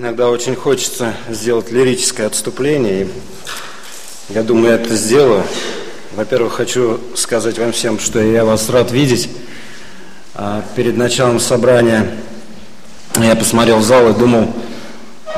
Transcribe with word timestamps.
Иногда 0.00 0.30
очень 0.30 0.54
хочется 0.54 1.12
сделать 1.28 1.72
лирическое 1.72 2.28
отступление, 2.28 3.02
и 3.02 3.08
я 4.32 4.44
думаю, 4.44 4.68
я 4.68 4.74
это 4.76 4.94
сделаю. 4.94 5.42
Во-первых, 6.14 6.52
хочу 6.52 7.00
сказать 7.16 7.58
вам 7.58 7.72
всем, 7.72 7.98
что 7.98 8.20
я 8.20 8.44
вас 8.44 8.70
рад 8.70 8.92
видеть. 8.92 9.28
А 10.36 10.64
перед 10.76 10.96
началом 10.96 11.40
собрания 11.40 12.14
я 13.16 13.34
посмотрел 13.34 13.80
зал 13.80 14.10
и 14.10 14.14
думал, 14.16 14.54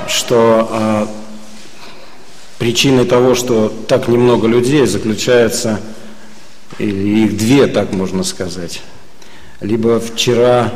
что 0.07 0.69
а, 0.71 1.09
причиной 2.59 3.07
того, 3.07 3.35
что 3.35 3.73
так 3.89 4.09
немного 4.09 4.47
людей, 4.47 4.85
заключается, 4.87 5.81
или 6.77 7.25
их 7.25 7.39
две, 7.39 7.67
так 7.67 7.95
можно 7.95 8.23
сказать. 8.25 8.83
Либо 9.63 9.99
вчера 10.01 10.71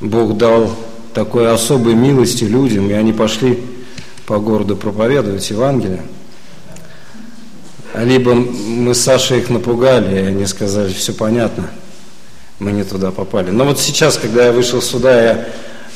Бог 0.00 0.36
дал 0.36 0.76
такой 1.16 1.50
особой 1.50 1.94
милости 1.94 2.44
людям, 2.44 2.90
и 2.90 2.92
они 2.92 3.14
пошли 3.14 3.58
по 4.26 4.38
городу 4.38 4.76
проповедовать 4.76 5.48
Евангелие. 5.48 6.02
Либо 7.94 8.34
мы 8.34 8.94
с 8.94 9.00
Сашей 9.00 9.38
их 9.38 9.48
напугали, 9.48 10.14
и 10.14 10.26
они 10.26 10.44
сказали, 10.44 10.92
все 10.92 11.14
понятно, 11.14 11.70
мы 12.58 12.70
не 12.70 12.84
туда 12.84 13.12
попали. 13.12 13.50
Но 13.50 13.64
вот 13.64 13.80
сейчас, 13.80 14.18
когда 14.18 14.44
я 14.44 14.52
вышел 14.52 14.82
сюда, 14.82 15.22
я 15.22 15.48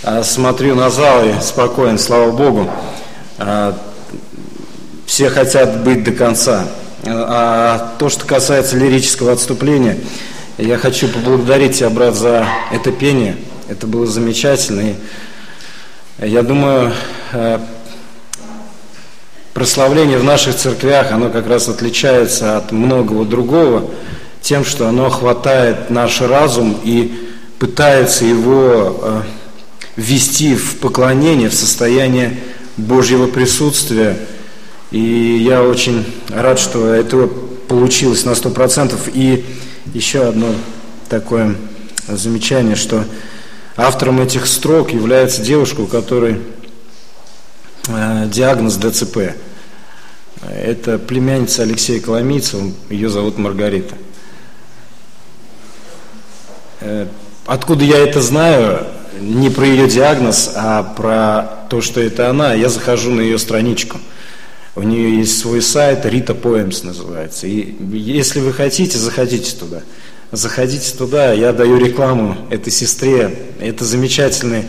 а, 0.03 0.23
смотрю 0.23 0.75
на 0.75 0.89
зал 0.89 1.23
и 1.27 1.39
спокоен, 1.43 1.99
слава 1.99 2.31
Богу. 2.31 2.71
А, 3.37 3.79
все 5.05 5.29
хотят 5.29 5.85
быть 5.85 6.03
до 6.03 6.13
конца. 6.13 6.67
А 7.05 7.95
то, 7.99 8.09
что 8.09 8.25
касается 8.25 8.79
лирического 8.79 9.33
отступления, 9.33 9.99
я 10.57 10.79
хочу 10.79 11.09
поблагодарить 11.09 11.77
тебя, 11.77 11.91
брат, 11.91 12.15
за 12.15 12.47
это 12.73 12.91
пение– 12.91 13.37
это 13.71 13.87
было 13.87 14.05
замечательно. 14.05 14.81
И 16.19 16.27
я 16.27 16.43
думаю, 16.43 16.93
э, 17.33 17.61
прославление 19.55 20.19
в 20.19 20.25
наших 20.25 20.57
церквях, 20.57 21.13
оно 21.13 21.31
как 21.31 21.47
раз 21.47 21.69
отличается 21.69 22.57
от 22.57 22.73
многого 22.73 23.25
другого 23.25 23.89
тем, 24.43 24.65
что 24.65 24.89
оно 24.89 25.09
хватает 25.09 25.89
наш 25.89 26.21
разум 26.21 26.81
и 26.83 27.31
пытается 27.61 28.25
его 28.25 28.99
э, 29.03 29.23
ввести 29.95 30.57
в 30.57 30.79
поклонение, 30.79 31.49
в 31.49 31.55
состояние 31.55 32.39
Божьего 32.77 33.29
присутствия. 33.29 34.17
И 34.91 35.45
я 35.47 35.63
очень 35.63 36.05
рад, 36.31 36.59
что 36.59 36.93
это 36.93 37.29
получилось 37.69 38.25
на 38.25 38.35
сто 38.35 38.51
процентов. 38.51 39.09
И 39.15 39.45
еще 39.95 40.25
одно 40.25 40.49
такое 41.09 41.55
замечание, 42.09 42.75
что 42.75 43.05
Автором 43.77 44.21
этих 44.21 44.47
строк 44.47 44.93
является 44.93 45.43
девушка, 45.43 45.81
у 45.81 45.87
которой 45.87 46.41
э, 47.89 48.27
диагноз 48.27 48.77
ДЦП. 48.77 49.35
Это 50.43 50.99
племянница 50.99 51.63
Алексея 51.63 52.01
Коломийцева, 52.01 52.73
ее 52.89 53.09
зовут 53.09 53.39
Маргарита. 53.39 53.95
Э, 56.81 57.07
откуда 57.47 57.85
я 57.85 57.99
это 57.99 58.21
знаю? 58.21 58.87
Не 59.21 59.51
про 59.51 59.67
ее 59.67 59.87
диагноз, 59.87 60.53
а 60.57 60.83
про 60.83 61.67
то, 61.69 61.81
что 61.81 62.01
это 62.01 62.29
она. 62.29 62.55
Я 62.55 62.69
захожу 62.71 63.11
на 63.11 63.21
ее 63.21 63.39
страничку. 63.39 63.99
У 64.75 64.83
нее 64.83 65.19
есть 65.19 65.39
свой 65.39 65.63
сайт, 65.63 66.07
Рита 66.07 66.35
Поэмс 66.35 66.85
называется. 66.85 67.47
И 67.47 67.77
если 67.93 68.41
вы 68.41 68.53
хотите, 68.53 68.99
заходите 68.99 69.55
туда 69.57 69.83
заходите 70.33 70.97
туда, 70.97 71.33
я 71.33 71.53
даю 71.53 71.77
рекламу 71.77 72.37
этой 72.51 72.73
сестре, 72.73 73.53
это 73.61 73.85
замечательно. 73.85 74.65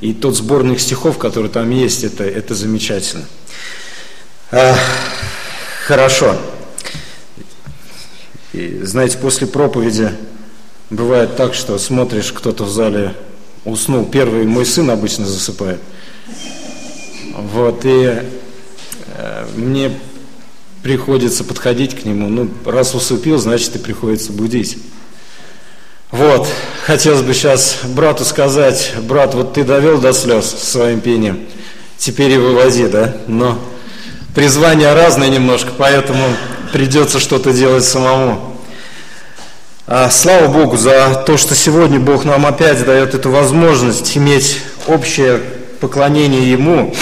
И 0.00 0.12
тот 0.12 0.36
сборник 0.36 0.78
стихов, 0.78 1.16
который 1.16 1.50
там 1.50 1.70
есть, 1.70 2.04
это, 2.04 2.24
это 2.24 2.54
замечательно. 2.54 3.24
А, 4.50 4.76
хорошо. 5.86 6.36
И, 8.52 8.80
знаете, 8.82 9.18
после 9.18 9.46
проповеди 9.46 10.10
бывает 10.90 11.36
так, 11.36 11.54
что 11.54 11.78
смотришь, 11.78 12.32
кто-то 12.32 12.64
в 12.64 12.70
зале 12.70 13.14
уснул. 13.64 14.04
Первый 14.04 14.44
мой 14.44 14.66
сын 14.66 14.90
обычно 14.90 15.26
засыпает. 15.26 15.80
Вот, 17.34 17.84
и 17.84 18.22
э, 19.14 19.46
мне 19.56 19.92
приходится 20.82 21.42
подходить 21.42 22.00
к 22.00 22.04
нему. 22.04 22.28
Ну, 22.28 22.50
раз 22.64 22.94
усыпил, 22.94 23.38
значит, 23.38 23.76
и 23.76 23.78
приходится 23.78 24.32
будить. 24.32 24.78
Вот, 26.12 26.46
хотелось 26.84 27.22
бы 27.22 27.34
сейчас 27.34 27.78
брату 27.82 28.24
сказать, 28.24 28.92
брат, 29.02 29.34
вот 29.34 29.54
ты 29.54 29.64
довел 29.64 29.98
до 29.98 30.12
слез 30.12 30.46
своим 30.46 31.00
пением, 31.00 31.40
теперь 31.98 32.30
и 32.30 32.38
вывози, 32.38 32.86
да? 32.86 33.16
Но 33.26 33.58
призвания 34.32 34.94
разные 34.94 35.30
немножко, 35.30 35.70
поэтому 35.76 36.24
придется 36.72 37.18
что-то 37.18 37.52
делать 37.52 37.84
самому. 37.84 38.56
А, 39.88 40.08
слава 40.08 40.46
Богу 40.46 40.76
за 40.76 41.24
то, 41.26 41.36
что 41.36 41.56
сегодня 41.56 41.98
Бог 41.98 42.24
нам 42.24 42.46
опять 42.46 42.84
дает 42.84 43.14
эту 43.14 43.30
возможность 43.30 44.16
иметь 44.16 44.60
общее 44.86 45.40
поклонение 45.80 46.52
Ему. 46.52 46.94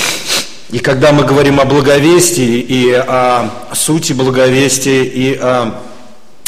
И 0.71 0.79
когда 0.79 1.13
мы 1.13 1.25
говорим 1.25 1.61
о 1.61 1.67
благовестии 1.67 2.59
и 2.59 2.91
о 2.93 3.51
сути 3.75 4.15
благовестия 4.15 5.03
и 5.05 5.35
о 5.35 5.75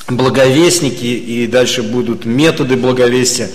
благовестники 0.09 1.05
и 1.05 1.47
дальше 1.47 1.83
будут 1.83 2.25
методы 2.25 2.77
благовестия, 2.77 3.51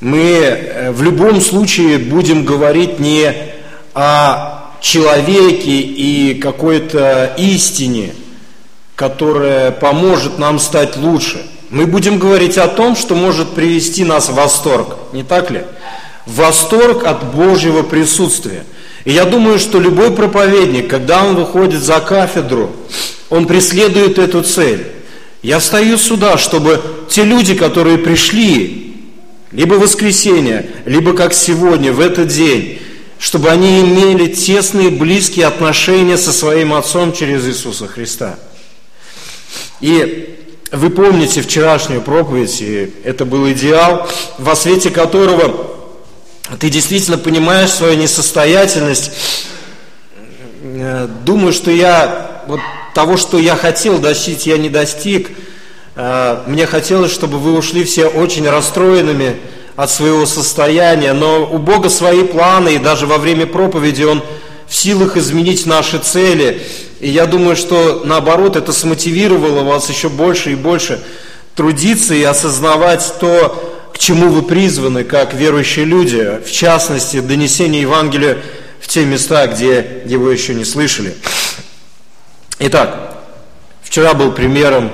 мы 0.00 0.18
э, 0.18 0.90
в 0.92 1.02
любом 1.02 1.40
случае 1.40 1.98
будем 1.98 2.44
говорить 2.44 2.98
не 2.98 3.32
о 3.94 4.72
человеке 4.80 5.80
и 5.80 6.34
какой-то 6.34 7.34
истине, 7.38 8.14
которая 8.96 9.70
поможет 9.70 10.38
нам 10.38 10.58
стать 10.58 10.96
лучше. 10.96 11.40
Мы 11.70 11.86
будем 11.86 12.18
говорить 12.18 12.58
о 12.58 12.68
том, 12.68 12.96
что 12.96 13.14
может 13.14 13.54
привести 13.54 14.04
нас 14.04 14.28
в 14.28 14.34
восторг, 14.34 14.96
не 15.12 15.22
так 15.22 15.50
ли? 15.50 15.62
Восторг 16.26 17.04
от 17.04 17.34
Божьего 17.34 17.82
присутствия. 17.82 18.64
И 19.04 19.12
я 19.12 19.24
думаю, 19.24 19.58
что 19.58 19.80
любой 19.80 20.12
проповедник, 20.12 20.88
когда 20.88 21.24
он 21.24 21.34
выходит 21.34 21.82
за 21.82 22.00
кафедру, 22.00 22.70
он 23.30 23.46
преследует 23.46 24.18
эту 24.18 24.42
цель. 24.42 24.86
Я 25.42 25.58
встаю 25.58 25.98
сюда, 25.98 26.38
чтобы 26.38 26.80
те 27.10 27.24
люди, 27.24 27.54
которые 27.54 27.98
пришли, 27.98 28.96
либо 29.50 29.74
в 29.74 29.80
воскресенье, 29.80 30.70
либо 30.86 31.14
как 31.14 31.34
сегодня, 31.34 31.92
в 31.92 32.00
этот 32.00 32.28
день, 32.28 32.80
чтобы 33.18 33.50
они 33.50 33.80
имели 33.80 34.28
тесные, 34.32 34.90
близкие 34.90 35.46
отношения 35.46 36.16
со 36.16 36.32
своим 36.32 36.72
Отцом 36.72 37.12
через 37.12 37.46
Иисуса 37.46 37.88
Христа. 37.88 38.38
И 39.80 40.38
вы 40.70 40.90
помните 40.90 41.42
вчерашнюю 41.42 42.02
проповедь, 42.02 42.62
и 42.62 42.92
это 43.04 43.24
был 43.24 43.50
идеал, 43.50 44.08
во 44.38 44.54
свете 44.56 44.90
которого 44.90 45.76
ты 46.58 46.70
действительно 46.70 47.18
понимаешь 47.18 47.70
свою 47.70 47.96
несостоятельность. 47.96 49.12
Э, 50.62 51.08
думаю, 51.24 51.52
что 51.52 51.70
я 51.70 52.42
вот 52.46 52.60
того, 52.94 53.16
что 53.16 53.38
я 53.38 53.56
хотел 53.56 53.98
достичь, 53.98 54.42
я 54.42 54.58
не 54.58 54.68
достиг. 54.68 55.30
Э, 55.96 56.42
мне 56.46 56.66
хотелось, 56.66 57.12
чтобы 57.12 57.38
вы 57.38 57.52
ушли 57.56 57.84
все 57.84 58.06
очень 58.06 58.48
расстроенными 58.48 59.36
от 59.76 59.90
своего 59.90 60.26
состояния, 60.26 61.12
но 61.12 61.48
у 61.50 61.58
Бога 61.58 61.88
свои 61.88 62.24
планы, 62.24 62.74
и 62.74 62.78
даже 62.78 63.06
во 63.06 63.18
время 63.18 63.46
проповеди 63.46 64.02
Он 64.04 64.22
в 64.68 64.74
силах 64.74 65.16
изменить 65.16 65.66
наши 65.66 65.98
цели. 65.98 66.62
И 67.00 67.08
я 67.08 67.26
думаю, 67.26 67.56
что 67.56 68.02
наоборот, 68.04 68.56
это 68.56 68.72
смотивировало 68.72 69.62
вас 69.62 69.88
еще 69.88 70.08
больше 70.08 70.52
и 70.52 70.54
больше 70.54 71.00
трудиться 71.54 72.14
и 72.14 72.22
осознавать 72.22 73.14
то, 73.20 73.90
к 73.92 73.98
чему 73.98 74.28
вы 74.28 74.42
призваны, 74.42 75.04
как 75.04 75.34
верующие 75.34 75.84
люди, 75.84 76.40
в 76.46 76.50
частности, 76.50 77.20
донесение 77.20 77.82
Евангелия 77.82 78.38
в 78.80 78.88
те 78.88 79.04
места, 79.04 79.46
где 79.46 80.02
его 80.06 80.30
еще 80.30 80.54
не 80.54 80.64
слышали. 80.64 81.14
Итак, 82.64 83.16
вчера 83.82 84.14
был 84.14 84.30
примером, 84.30 84.92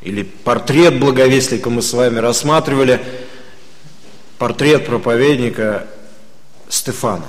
или 0.00 0.22
портрет 0.22 1.00
благовестника 1.00 1.70
мы 1.70 1.82
с 1.82 1.92
вами 1.92 2.20
рассматривали, 2.20 3.00
портрет 4.38 4.86
проповедника 4.86 5.88
Стефана, 6.68 7.24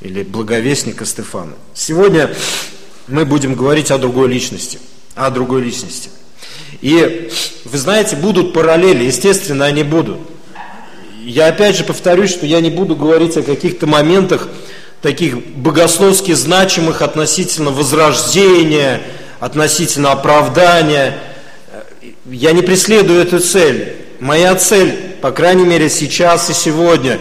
или 0.00 0.24
благовестника 0.24 1.04
Стефана. 1.04 1.52
Сегодня 1.72 2.34
мы 3.06 3.24
будем 3.24 3.54
говорить 3.54 3.92
о 3.92 3.98
другой 3.98 4.26
личности, 4.26 4.80
о 5.14 5.30
другой 5.30 5.62
личности. 5.62 6.10
И 6.80 7.30
вы 7.66 7.78
знаете, 7.78 8.16
будут 8.16 8.52
параллели, 8.52 9.04
естественно, 9.04 9.66
они 9.66 9.84
будут. 9.84 10.18
Я 11.22 11.46
опять 11.46 11.76
же 11.76 11.84
повторюсь, 11.84 12.30
что 12.30 12.44
я 12.44 12.60
не 12.60 12.70
буду 12.70 12.96
говорить 12.96 13.36
о 13.36 13.44
каких-то 13.44 13.86
моментах, 13.86 14.48
таких 15.02 15.38
богословски 15.56 16.32
значимых 16.32 17.02
относительно 17.02 17.70
возрождения, 17.70 19.00
относительно 19.38 20.12
оправдания. 20.12 21.18
Я 22.26 22.52
не 22.52 22.62
преследую 22.62 23.22
эту 23.22 23.40
цель. 23.40 23.96
Моя 24.20 24.54
цель, 24.56 25.16
по 25.22 25.30
крайней 25.30 25.64
мере 25.64 25.88
сейчас 25.88 26.50
и 26.50 26.52
сегодня, 26.52 27.18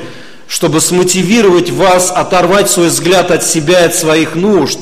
чтобы 0.48 0.82
смотивировать 0.82 1.70
вас 1.70 2.12
оторвать 2.12 2.70
свой 2.70 2.90
взгляд 2.90 3.32
от 3.32 3.44
себя 3.44 3.82
и 3.82 3.86
от 3.86 3.96
своих 3.96 4.36
нужд. 4.36 4.80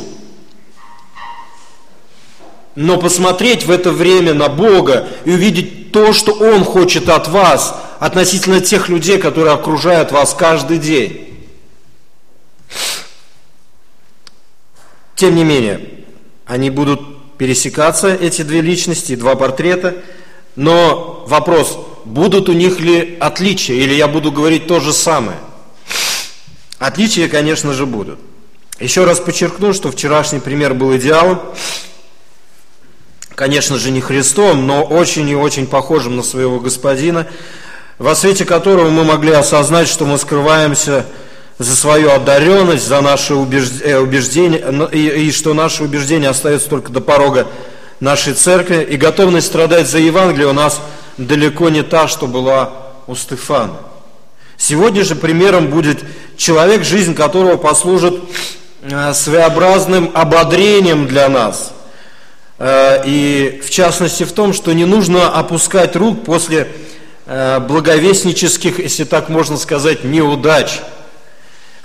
Но 2.75 2.97
посмотреть 2.97 3.65
в 3.65 3.71
это 3.71 3.91
время 3.91 4.33
на 4.33 4.49
Бога 4.49 5.07
и 5.25 5.31
увидеть 5.31 5.91
то, 5.91 6.13
что 6.13 6.31
Он 6.31 6.63
хочет 6.63 7.09
от 7.09 7.27
вас 7.27 7.75
относительно 7.99 8.61
тех 8.61 8.89
людей, 8.89 9.17
которые 9.17 9.53
окружают 9.53 10.11
вас 10.11 10.33
каждый 10.33 10.77
день. 10.77 11.36
Тем 15.15 15.35
не 15.35 15.43
менее, 15.43 16.05
они 16.45 16.69
будут 16.69 17.37
пересекаться, 17.37 18.13
эти 18.13 18.43
две 18.43 18.61
личности, 18.61 19.15
два 19.15 19.35
портрета, 19.35 19.95
но 20.55 21.23
вопрос, 21.27 21.77
будут 22.05 22.49
у 22.49 22.53
них 22.53 22.79
ли 22.79 23.17
отличия, 23.19 23.75
или 23.75 23.93
я 23.93 24.07
буду 24.07 24.31
говорить 24.31 24.67
то 24.67 24.79
же 24.79 24.93
самое? 24.93 25.37
Отличия, 26.79 27.27
конечно 27.27 27.73
же, 27.73 27.85
будут. 27.85 28.19
Еще 28.79 29.05
раз 29.05 29.19
подчеркну, 29.19 29.73
что 29.73 29.91
вчерашний 29.91 30.39
пример 30.39 30.75
был 30.75 30.95
идеалом, 30.97 31.41
конечно 33.33 33.77
же, 33.77 33.89
не 33.89 34.01
Христом, 34.01 34.67
но 34.67 34.83
очень 34.83 35.27
и 35.29 35.35
очень 35.35 35.65
похожим 35.65 36.15
на 36.15 36.23
своего 36.23 36.59
господина, 36.59 37.27
во 37.97 38.15
свете 38.15 38.45
которого 38.45 38.89
мы 38.91 39.03
могли 39.03 39.31
осознать, 39.31 39.87
что 39.87 40.05
мы 40.05 40.19
скрываемся 40.19 41.07
за 41.59 41.75
свою 41.75 42.12
одаренность, 42.12 42.88
за 42.88 43.01
наше 43.01 43.33
э, 43.33 43.98
убеждение, 43.98 44.89
и, 44.92 45.27
и 45.27 45.31
что 45.31 45.54
наше 45.54 45.83
убеждение 45.83 46.30
остается 46.30 46.69
только 46.69 46.92
до 46.92 47.01
порога 47.01 47.48
нашей 48.00 48.33
церкви, 48.33 48.86
и 48.88 48.95
готовность 48.95 49.48
страдать 49.48 49.88
за 49.88 49.98
Евангелие 49.98 50.48
у 50.48 50.54
нас 50.54 50.80
далеко 51.18 51.69
не 51.69 51.81
та, 51.81 52.07
что 52.07 52.27
была 52.27 52.74
у 53.07 53.15
Стефана. 53.15 53.74
Сегодня 54.56 55.04
же 55.04 55.15
примером 55.15 55.68
будет 55.68 56.04
человек, 56.36 56.83
жизнь 56.83 57.15
которого 57.15 57.57
послужит 57.57 58.21
э, 58.83 59.13
своеобразным 59.13 60.12
ободрением 60.13 61.07
для 61.07 61.27
нас. 61.27 61.74
Э, 62.59 63.01
и 63.04 63.63
в 63.65 63.71
частности 63.71 64.25
в 64.25 64.31
том, 64.31 64.54
что 64.54 64.74
не 64.74 64.86
нужно 64.86 65.30
опускать 65.30 65.95
рук 65.95 66.24
после 66.24 66.68
благовестнических, 67.27 68.80
если 68.80 69.04
так 69.04 69.27
можно 69.27 69.57
сказать, 69.57 70.06
неудач– 70.06 70.80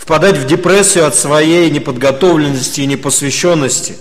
впадать 0.03 0.37
в 0.37 0.49
депрессию 0.49 1.07
от 1.07 1.15
своей 1.15 1.71
неподготовленности 1.71 2.81
и 2.81 2.87
непосвященности, 2.87 3.95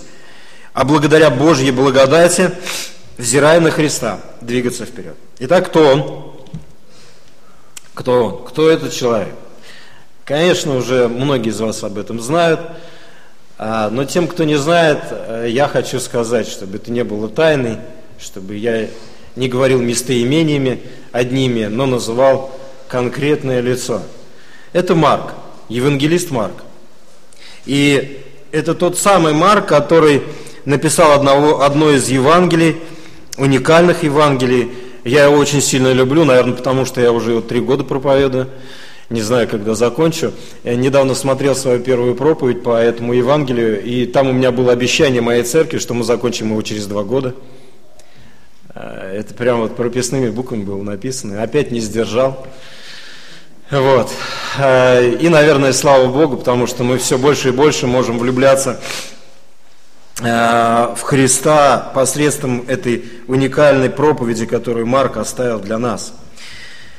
а 0.72 0.84
благодаря 0.84 1.30
Божьей 1.30 1.70
благодати, 1.70 2.50
взирая 3.18 3.60
на 3.60 3.70
Христа, 3.70 4.18
двигаться 4.40 4.84
вперед. 4.84 5.14
Итак, 5.38 5.68
кто 5.68 5.86
он? 5.86 6.32
Кто 7.94 8.24
он? 8.24 8.44
Кто 8.44 8.68
этот 8.68 8.92
человек? 8.92 9.32
Конечно, 10.24 10.74
уже 10.74 11.06
многие 11.06 11.50
из 11.50 11.60
вас 11.60 11.84
об 11.84 11.96
этом 11.96 12.20
знают, 12.20 12.58
а, 13.56 13.88
но 13.88 14.04
тем, 14.04 14.26
кто 14.26 14.42
не 14.42 14.56
знает, 14.56 15.04
э, 15.08 15.46
я 15.50 15.68
хочу 15.68 16.00
сказать, 16.00 16.48
чтобы 16.48 16.78
это 16.78 16.90
не 16.90 17.04
было 17.04 17.28
тайной, 17.28 17.76
чтобы 18.18 18.56
я 18.56 18.88
не 19.36 19.48
говорил 19.48 19.80
местоимениями 19.80 20.82
одними, 21.12 21.66
но 21.66 21.86
называл 21.86 22.58
конкретное 22.88 23.60
лицо. 23.60 24.02
Это 24.72 24.96
Марк 24.96 25.34
евангелист 25.72 26.30
Марк. 26.30 26.54
И 27.66 28.20
это 28.50 28.74
тот 28.74 28.98
самый 28.98 29.32
Марк, 29.32 29.66
который 29.66 30.22
написал 30.64 31.12
одного, 31.12 31.62
одно 31.62 31.90
из 31.90 32.08
Евангелий, 32.08 32.76
уникальных 33.38 34.02
Евангелий. 34.04 34.70
Я 35.04 35.24
его 35.24 35.36
очень 35.36 35.60
сильно 35.60 35.92
люблю, 35.92 36.24
наверное, 36.24 36.54
потому 36.54 36.84
что 36.84 37.00
я 37.00 37.12
уже 37.12 37.40
три 37.42 37.60
года 37.60 37.84
проповедую. 37.84 38.48
Не 39.10 39.20
знаю, 39.20 39.48
когда 39.48 39.74
закончу. 39.74 40.32
Я 40.64 40.74
недавно 40.76 41.14
смотрел 41.14 41.54
свою 41.54 41.80
первую 41.80 42.14
проповедь 42.14 42.62
по 42.62 42.78
этому 42.78 43.12
Евангелию, 43.12 43.82
и 43.82 44.06
там 44.06 44.28
у 44.28 44.32
меня 44.32 44.52
было 44.52 44.72
обещание 44.72 45.20
моей 45.20 45.42
церкви, 45.42 45.78
что 45.78 45.92
мы 45.92 46.04
закончим 46.04 46.50
его 46.50 46.62
через 46.62 46.86
два 46.86 47.02
года. 47.02 47.34
Э, 48.74 49.16
это 49.18 49.34
прямо 49.34 49.62
вот 49.62 49.76
прописными 49.76 50.30
буквами 50.30 50.64
было 50.64 50.82
написано. 50.82 51.42
Опять 51.42 51.70
не 51.70 51.80
сдержал. 51.80 52.46
Вот. 53.72 54.12
Э, 54.58 55.14
и, 55.14 55.30
наверное, 55.30 55.72
слава 55.72 56.06
Богу, 56.06 56.36
потому 56.36 56.66
что 56.66 56.84
мы 56.84 56.98
все 56.98 57.16
больше 57.16 57.48
и 57.48 57.52
больше 57.52 57.86
можем 57.86 58.18
влюбляться 58.18 58.78
э, 60.20 60.94
в 60.94 61.00
Христа 61.00 61.90
посредством 61.94 62.66
этой 62.68 63.02
уникальной 63.28 63.88
проповеди, 63.88 64.44
которую 64.44 64.86
Марк 64.86 65.16
оставил 65.16 65.58
для 65.58 65.78
нас. 65.78 66.12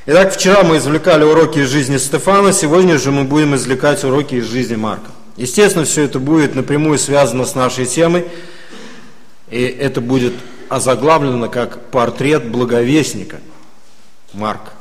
Итак, 0.07 0.33
вчера 0.33 0.63
мы 0.63 0.77
извлекали 0.77 1.23
уроки 1.23 1.59
из 1.59 1.69
жизни 1.69 1.97
Стефана, 1.97 2.51
сегодня 2.51 2.97
же 2.97 3.11
мы 3.11 3.23
будем 3.23 3.53
извлекать 3.53 4.03
уроки 4.03 4.35
из 4.35 4.45
жизни 4.45 4.75
Марка. 4.75 5.11
Естественно, 5.37 5.85
все 5.85 6.01
это 6.05 6.17
будет 6.17 6.55
напрямую 6.55 6.97
связано 6.97 7.45
с 7.45 7.53
нашей 7.53 7.85
темой, 7.85 8.25
и 9.51 9.61
это 9.61 10.01
будет 10.01 10.33
озаглавлено 10.69 11.49
как 11.49 11.85
портрет 11.91 12.49
благовестника 12.49 13.37
Марка. 14.33 14.71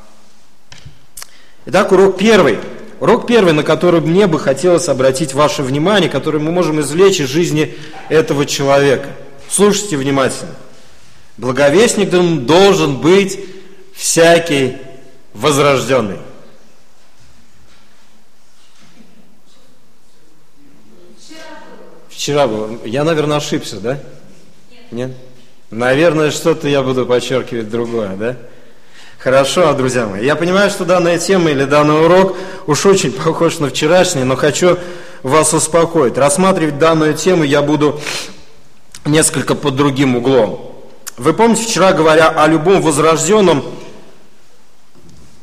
Итак, 1.66 1.92
урок 1.92 2.18
первый. 2.18 2.58
Урок 3.00 3.26
первый, 3.26 3.52
на 3.52 3.62
который 3.62 4.00
мне 4.00 4.26
бы 4.26 4.38
хотелось 4.38 4.88
обратить 4.88 5.34
ваше 5.34 5.62
внимание, 5.62 6.08
который 6.08 6.40
мы 6.40 6.52
можем 6.52 6.80
извлечь 6.80 7.20
из 7.20 7.28
жизни 7.28 7.74
этого 8.08 8.46
человека. 8.46 9.08
Слушайте 9.48 9.96
внимательно. 9.96 10.54
Благовестником 11.36 12.46
должен 12.46 12.98
быть 12.98 13.40
всякий 13.94 14.76
возрожденный. 15.34 16.18
Вчера 22.08 22.46
был. 22.46 22.78
Я, 22.84 23.02
наверное, 23.02 23.38
ошибся, 23.38 23.80
да? 23.80 23.98
Нет. 24.70 24.92
Нет? 24.92 25.10
Наверное, 25.72 26.30
что-то 26.30 26.68
я 26.68 26.82
буду 26.82 27.04
подчеркивать 27.04 27.68
другое, 27.68 28.14
да? 28.16 28.36
Хорошо, 29.22 29.72
друзья 29.74 30.06
мои. 30.06 30.24
Я 30.26 30.34
понимаю, 30.34 30.68
что 30.68 30.84
данная 30.84 31.16
тема 31.16 31.48
или 31.50 31.64
данный 31.64 32.04
урок 32.04 32.36
уж 32.66 32.84
очень 32.86 33.12
похож 33.12 33.60
на 33.60 33.68
вчерашний, 33.68 34.24
но 34.24 34.34
хочу 34.34 34.80
вас 35.22 35.54
успокоить. 35.54 36.18
Рассматривать 36.18 36.78
данную 36.78 37.14
тему 37.14 37.44
я 37.44 37.62
буду 37.62 38.00
несколько 39.04 39.54
под 39.54 39.76
другим 39.76 40.16
углом. 40.16 40.74
Вы 41.18 41.34
помните, 41.34 41.62
вчера 41.62 41.92
говоря 41.92 42.30
о 42.30 42.48
любом 42.48 42.82
возрожденном... 42.82 43.64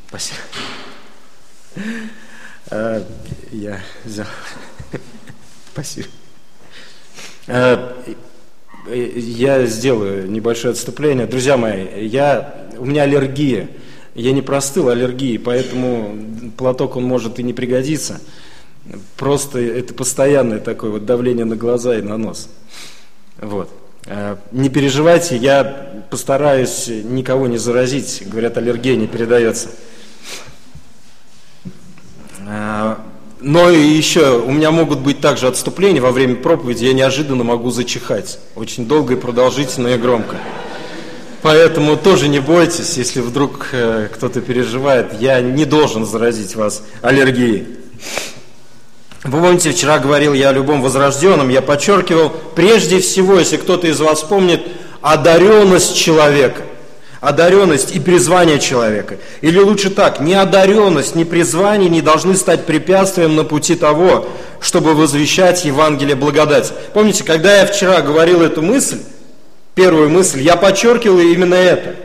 Спасибо. 0.10 0.40
Э, 2.72 3.02
я 3.52 3.80
взял... 4.04 4.28
Спасибо. 5.72 6.10
Э, 8.88 9.12
я 9.16 9.66
сделаю 9.66 10.30
небольшое 10.30 10.72
отступление. 10.72 11.28
Друзья 11.28 11.58
мои, 11.58 12.06
я 12.06 12.68
у 12.78 12.86
меня 12.86 13.04
аллергия. 13.04 13.70
Я 14.16 14.32
не 14.32 14.42
простыл 14.42 14.90
аллергии, 14.90 15.38
поэтому 15.38 16.16
платок 16.58 16.96
он 16.96 17.04
может 17.04 17.40
и 17.40 17.44
не 17.44 17.54
пригодиться. 17.54 18.20
Просто 19.18 19.60
это 19.60 19.94
постоянное 19.94 20.60
такое 20.60 20.92
вот 20.92 21.06
давление 21.06 21.46
на 21.46 21.56
глаза 21.56 21.98
и 21.98 22.02
на 22.02 22.18
нос. 22.18 22.50
Вот. 23.38 23.70
А, 24.08 24.40
не 24.52 24.70
переживайте, 24.70 25.38
я 25.38 26.04
постараюсь 26.10 26.88
никого 26.88 27.48
не 27.48 27.58
заразить. 27.58 28.24
Говорят, 28.26 28.58
аллергия 28.58 28.96
не 28.96 29.08
передается. 29.08 29.70
Но 33.42 33.70
и 33.70 33.80
еще, 33.80 34.38
у 34.38 34.52
меня 34.52 34.70
могут 34.70 35.00
быть 35.00 35.22
также 35.22 35.48
отступления 35.48 36.02
во 36.02 36.12
время 36.12 36.36
проповеди, 36.36 36.86
я 36.86 36.94
неожиданно 36.94 37.46
могу 37.46 37.72
зачихать. 37.72 38.38
Очень 38.56 38.86
долго 38.86 39.14
и 39.14 39.18
продолжительно 39.18 39.88
и 39.88 39.98
громко. 39.98 40.36
Поэтому 41.42 41.96
тоже 41.96 42.28
не 42.28 42.40
бойтесь, 42.40 42.98
если 42.98 43.22
вдруг 43.22 43.70
э, 43.72 44.10
кто-то 44.14 44.42
переживает, 44.42 45.22
я 45.22 45.40
не 45.40 45.64
должен 45.64 46.06
заразить 46.06 46.56
вас 46.58 46.84
аллергией. 47.02 47.66
Вы 49.24 49.40
помните, 49.40 49.72
вчера 49.72 50.00
говорил 50.00 50.34
я 50.34 50.50
о 50.50 50.54
любом 50.54 50.82
возрожденном, 50.82 51.48
я 51.48 51.62
подчеркивал, 51.62 52.34
прежде 52.56 53.00
всего, 53.00 53.40
если 53.40 53.56
кто-то 53.56 53.88
из 53.88 54.02
вас 54.02 54.22
помнит, 54.22 54.62
одаренность 55.02 55.96
человека. 55.96 56.64
Одаренность 57.22 57.94
и 57.94 58.00
призвание 58.00 58.60
человека. 58.60 59.18
Или 59.42 59.60
лучше 59.60 59.90
так, 59.90 60.22
ни 60.22 60.34
одаренность, 60.34 61.16
ни 61.16 61.26
призвание 61.26 61.90
не 61.90 62.02
должны 62.02 62.36
стать 62.36 62.66
препятствием 62.66 63.36
на 63.36 63.44
пути 63.44 63.76
того, 63.76 64.30
чтобы 64.62 64.94
возвещать 64.94 65.66
Евангелие 65.66 66.16
благодати. 66.16 66.72
Помните, 66.94 67.26
когда 67.26 67.58
я 67.58 67.66
вчера 67.66 68.02
говорил 68.02 68.42
эту 68.42 68.62
мысль, 68.62 69.00
первую 69.76 70.10
мысль, 70.10 70.42
я 70.42 70.56
подчеркивал 70.56 71.20
именно 71.20 71.56
это, 71.56 71.96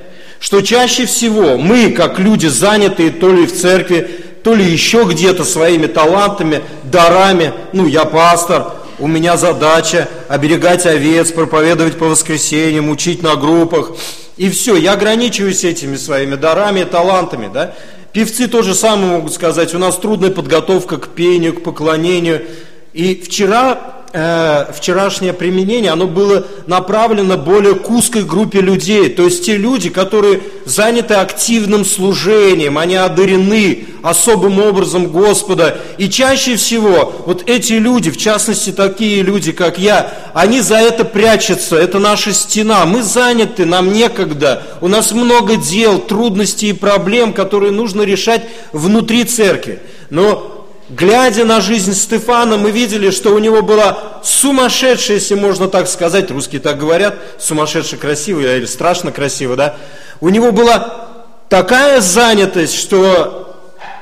что 0.40 0.61
чаще 0.62 1.06
всего 1.06 1.59
мы, 1.59 1.92
как 1.92 2.18
люди, 2.18 2.49
занятые 2.49 3.11
то 3.11 3.30
ли 3.30 3.47
в 3.47 3.56
церкви, 3.56 4.25
то 4.42 4.52
ли 4.52 4.64
еще 4.64 5.04
где-то 5.04 5.44
своими 5.44 5.87
талантами, 5.87 6.62
дарами, 6.83 7.52
ну, 7.73 7.87
я 7.87 8.04
пастор, 8.04 8.73
у 8.99 9.06
меня 9.06 9.37
задача 9.37 10.09
оберегать 10.28 10.87
овец, 10.87 11.30
проповедовать 11.30 11.99
по 11.99 12.06
воскресеньям, 12.06 12.90
учить 12.90 13.23
на 13.23 13.37
группах, 13.37 13.92
и 14.37 14.50
все, 14.50 14.76
я 14.76 14.93
ограничиваюсь 14.93 15.64
этими 15.64 15.97
своими 15.97 16.35
дарами 16.35 16.85
талантами, 16.85 17.50
да, 17.53 17.75
Певцы 18.14 18.47
тоже 18.47 18.76
самое 18.76 19.09
могут 19.09 19.35
сказать. 19.35 19.75
У 19.75 19.79
нас 19.79 19.97
трудная 19.97 20.31
подготовка 20.31 20.99
к 20.99 21.09
пению, 21.09 21.53
к 21.53 21.64
поклонению. 21.64 22.47
И 22.93 23.17
вчера 23.17 23.94
э, 24.14 24.73
вчерашнее 24.73 25.33
применение, 25.33 25.90
оно 25.90 26.06
было 26.06 26.47
направлено 26.66 27.37
более 27.37 27.75
к 27.75 27.90
узкой 27.90 28.23
группе 28.23 28.61
людей, 28.61 29.09
то 29.09 29.25
есть 29.25 29.44
те 29.44 29.56
люди, 29.56 29.90
которые 29.90 30.40
заняты 30.64 31.14
активным 31.14 31.85
служением, 31.85 32.78
они 32.78 32.94
одарены 32.94 33.88
особым 34.02 34.61
образом 34.61 35.09
Господа. 35.09 35.78
И 35.99 36.09
чаще 36.09 36.56
всего 36.56 37.12
вот 37.26 37.49
эти 37.49 37.73
люди, 37.73 38.11
в 38.11 38.16
частности 38.16 38.71
такие 38.71 39.23
люди, 39.23 39.50
как 39.50 39.78
я, 39.78 40.12
они 40.33 40.61
за 40.61 40.76
это 40.76 41.04
прячутся, 41.04 41.76
это 41.76 41.99
наша 41.99 42.33
стена. 42.33 42.87
Мы 42.87 43.02
заняты, 43.02 43.64
нам 43.64 43.92
некогда, 43.92 44.62
у 44.80 44.88
нас 44.88 45.12
много 45.12 45.56
дел, 45.56 45.99
трудностей 45.99 46.68
и 46.68 46.73
проблем, 46.75 47.33
которые 47.33 47.73
нужно 47.73 48.02
решать 48.02 48.42
внутри 48.73 49.25
церкви. 49.25 49.80
Но 50.11 50.54
глядя 50.88 51.45
на 51.45 51.61
жизнь 51.61 51.95
Стефана, 51.95 52.57
мы 52.57 52.71
видели, 52.71 53.11
что 53.11 53.35
у 53.35 53.38
него 53.38 53.62
была 53.62 54.21
сумасшедшая, 54.23 55.19
если 55.19 55.35
можно 55.35 55.69
так 55.69 55.88
сказать, 55.88 56.31
русские 56.31 56.61
так 56.61 56.79
говорят, 56.79 57.19
сумасшедше 57.38 57.97
красивая 57.97 58.59
или 58.59 58.67
страшно 58.67 59.12
красиво, 59.12 59.57
да? 59.57 59.76
У 60.21 60.29
него 60.29 60.53
была 60.53 61.09
такая 61.49 62.00
занятость, 62.00 62.75
что 62.75 63.57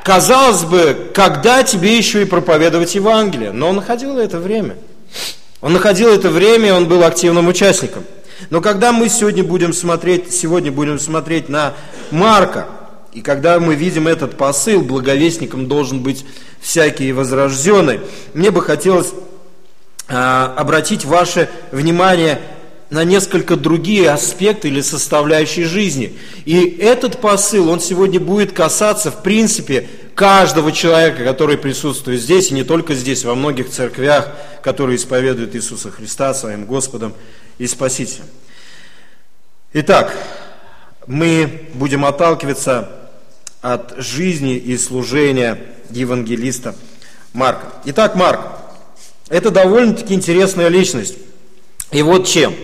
казалось 0.05 0.65
бы, 0.65 1.11
когда 1.15 1.63
тебе 1.63 1.97
еще 1.97 2.23
и 2.23 2.27
проповедовать 2.27 2.95
Евангелие? 2.95 3.53
Но 3.53 3.69
он 3.69 3.77
находил 3.77 4.19
это 4.19 4.39
время. 4.39 4.77
Он 5.61 5.73
находил 5.73 6.09
это 6.09 6.29
время, 6.29 6.75
он 6.75 6.89
был 6.89 7.05
активным 7.05 7.47
участником. 7.47 8.05
Но 8.51 8.61
когда 8.61 8.91
мы 8.93 9.09
сегодня 9.09 9.45
будем 9.45 9.73
смотреть, 9.73 10.35
сегодня 10.35 10.73
будем 10.73 10.99
смотреть 10.99 11.49
на 11.49 11.75
Марка, 12.11 12.67
и 13.13 13.21
когда 13.21 13.61
мы 13.61 13.75
видим 13.75 14.09
этот 14.09 14.37
посыл, 14.39 14.81
благовестником 14.81 15.69
должен 15.69 16.03
быть 16.03 16.25
всякий 16.61 17.13
возрожденный, 17.13 18.01
мне 18.33 18.51
бы 18.51 18.63
хотелось 18.63 19.13
а, 20.09 20.55
обратить 20.57 21.05
ваше 21.05 21.51
внимание 21.73 22.41
на 22.89 23.05
несколько 23.05 23.57
другие 23.57 24.11
аспекты 24.11 24.69
или 24.69 24.81
составляющие 24.81 25.67
жизни. 25.67 26.19
И 26.47 26.59
этот 26.81 27.21
посыл, 27.21 27.69
он 27.69 27.81
сегодня 27.81 28.19
будет 28.19 28.53
касаться, 28.53 29.11
в 29.11 29.23
принципе, 29.23 29.89
каждого 30.15 30.73
человека, 30.73 31.25
который 31.25 31.59
присутствует 31.59 32.21
здесь, 32.21 32.51
и 32.51 32.55
не 32.55 32.65
только 32.65 32.95
здесь, 32.95 33.25
во 33.25 33.35
многих 33.35 33.71
церквях, 33.71 34.29
которые 34.63 34.97
исповедуют 34.97 35.55
Иисуса 35.55 35.91
Христа 35.91 36.33
своим 36.33 36.65
Господом 36.65 37.15
и 37.59 37.67
Спасителем. 37.67 38.27
Итак, 39.75 40.15
мы 41.07 41.69
будем 41.75 42.05
отталкиваться 42.05 43.02
от 43.63 43.95
жизни 43.97 44.57
и 44.57 44.77
служения 44.77 45.59
евангелиста 45.91 46.75
Марка. 47.33 47.73
Итак, 47.87 48.17
Марк– 48.17 48.41
это 49.29 49.51
довольно-таки 49.51 50.13
интересная 50.13 50.69
личность. 50.69 51.17
И 51.93 52.03
вот 52.03 52.27
чем. 52.27 52.55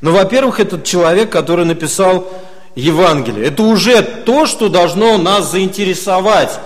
Ну, 0.00 0.12
во-первых, 0.12 0.58
этот 0.58 0.84
человек, 0.84 1.30
который 1.30 1.66
написал 1.66 2.26
Евангелие. 2.74 3.46
Это 3.46 3.62
уже 3.62 4.02
то, 4.02 4.46
что 4.46 4.70
должно 4.70 5.18
нас 5.18 5.50
заинтересовать. 5.50 6.58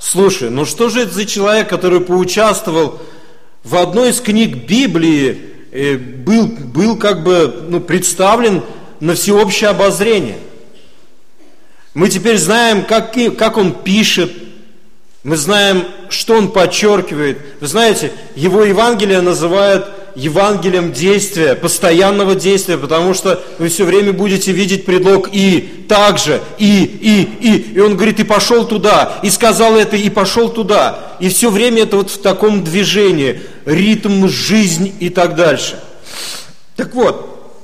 Слушай, 0.00 0.50
ну 0.50 0.64
что 0.64 0.88
же 0.88 1.02
это 1.02 1.12
за 1.12 1.24
человек, 1.24 1.68
который 1.68 2.00
поучаствовал 2.00 3.00
в 3.62 3.76
одной 3.76 4.10
из 4.10 4.20
книг 4.20 4.66
Библии, 4.66 5.38
э, 5.70 5.96
был, 5.96 6.46
был 6.46 6.96
как 6.96 7.22
бы 7.22 7.66
ну, 7.68 7.80
представлен 7.80 8.64
на 8.98 9.14
всеобщее 9.14 9.70
обозрение– 9.70 10.38
мы 11.94 12.08
теперь 12.08 12.38
знаем, 12.38 12.84
как, 12.84 13.16
как 13.36 13.56
он 13.56 13.72
пишет, 13.72 14.32
мы 15.22 15.36
знаем, 15.36 15.84
что 16.08 16.34
он 16.34 16.50
подчеркивает. 16.50 17.38
Вы 17.60 17.66
знаете, 17.66 18.12
его 18.34 18.64
Евангелие 18.64 19.20
называют 19.20 19.86
Евангелием 20.14 20.92
действия, 20.92 21.54
постоянного 21.54 22.34
действия, 22.34 22.78
потому 22.78 23.12
что 23.12 23.42
вы 23.58 23.68
все 23.68 23.84
время 23.84 24.12
будете 24.12 24.50
видеть 24.52 24.84
предлог 24.86 25.28
«и», 25.32 25.84
также, 25.88 26.40
«и», 26.58 26.84
«и», 26.84 27.48
«и». 27.48 27.74
И 27.74 27.80
он 27.80 27.96
говорит, 27.96 28.18
и 28.18 28.24
пошел 28.24 28.66
туда, 28.66 29.18
и 29.22 29.30
сказал 29.30 29.76
это, 29.76 29.96
и 29.96 30.08
пошел 30.10 30.48
туда. 30.48 30.98
И 31.20 31.28
все 31.28 31.50
время 31.50 31.82
это 31.82 31.96
вот 31.96 32.10
в 32.10 32.20
таком 32.20 32.64
движении, 32.64 33.42
ритм, 33.66 34.26
жизнь 34.26 34.94
и 35.00 35.10
так 35.10 35.36
дальше. 35.36 35.78
Так 36.76 36.94
вот, 36.94 37.54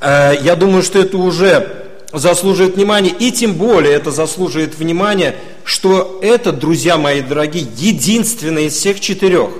э, 0.00 0.34
я 0.42 0.56
думаю, 0.56 0.82
что 0.82 0.98
это 0.98 1.18
уже 1.18 1.85
заслуживает 2.18 2.76
внимания, 2.76 3.10
и 3.10 3.30
тем 3.30 3.54
более 3.54 3.94
это 3.94 4.10
заслуживает 4.10 4.76
внимания, 4.76 5.36
что 5.64 6.18
это, 6.22 6.52
друзья 6.52 6.96
мои 6.96 7.20
дорогие, 7.20 7.66
единственное 7.76 8.64
из 8.64 8.74
всех 8.74 9.00
четырех, 9.00 9.50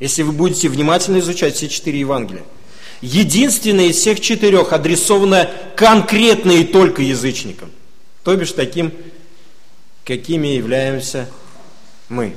если 0.00 0.22
вы 0.22 0.32
будете 0.32 0.68
внимательно 0.68 1.18
изучать 1.18 1.56
все 1.56 1.68
четыре 1.68 2.00
Евангелия, 2.00 2.44
единственное 3.00 3.86
из 3.86 3.96
всех 3.96 4.20
четырех 4.20 4.72
адресованное 4.72 5.50
конкретно 5.76 6.52
и 6.52 6.64
только 6.64 7.02
язычникам, 7.02 7.70
то 8.24 8.34
бишь 8.36 8.52
таким, 8.52 8.92
какими 10.04 10.48
являемся 10.48 11.28
мы. 12.08 12.34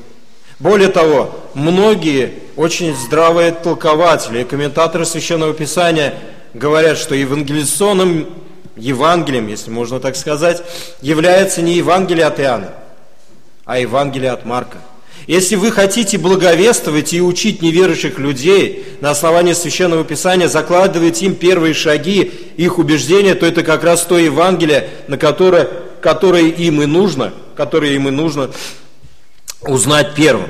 Более 0.59 0.89
того, 0.89 1.39
многие 1.53 2.33
очень 2.55 2.95
здравые 2.95 3.51
толкователи 3.51 4.41
и 4.41 4.43
комментаторы 4.43 5.05
Священного 5.05 5.53
Писания 5.53 6.13
говорят, 6.53 6.97
что 6.97 7.15
евангелиционным 7.15 8.27
Евангелием, 8.81 9.47
если 9.47 9.69
можно 9.69 10.00
так 10.00 10.15
сказать, 10.15 10.61
является 11.01 11.61
не 11.61 11.75
Евангелие 11.75 12.25
от 12.25 12.39
Иоанна, 12.39 12.73
а 13.65 13.79
Евангелие 13.79 14.31
от 14.31 14.43
Марка. 14.43 14.79
Если 15.27 15.55
вы 15.55 15.71
хотите 15.71 16.17
благовествовать 16.17 17.13
и 17.13 17.21
учить 17.21 17.61
неверующих 17.61 18.17
людей 18.17 18.83
на 19.01 19.11
основании 19.11 19.53
Священного 19.53 20.03
Писания, 20.03 20.47
закладывать 20.47 21.21
им 21.21 21.35
первые 21.35 21.75
шаги, 21.75 22.31
их 22.57 22.79
убеждения, 22.79 23.35
то 23.35 23.45
это 23.45 23.61
как 23.61 23.83
раз 23.83 24.01
то 24.03 24.17
Евангелие, 24.17 24.89
на 25.07 25.19
которое, 25.19 25.69
которое 26.01 26.47
им 26.47 26.81
и 26.81 26.88
нужно, 26.88 27.33
которое 27.55 27.93
им 27.93 28.07
и 28.07 28.11
нужно 28.11 28.50
узнать 29.61 30.15
первым. 30.15 30.50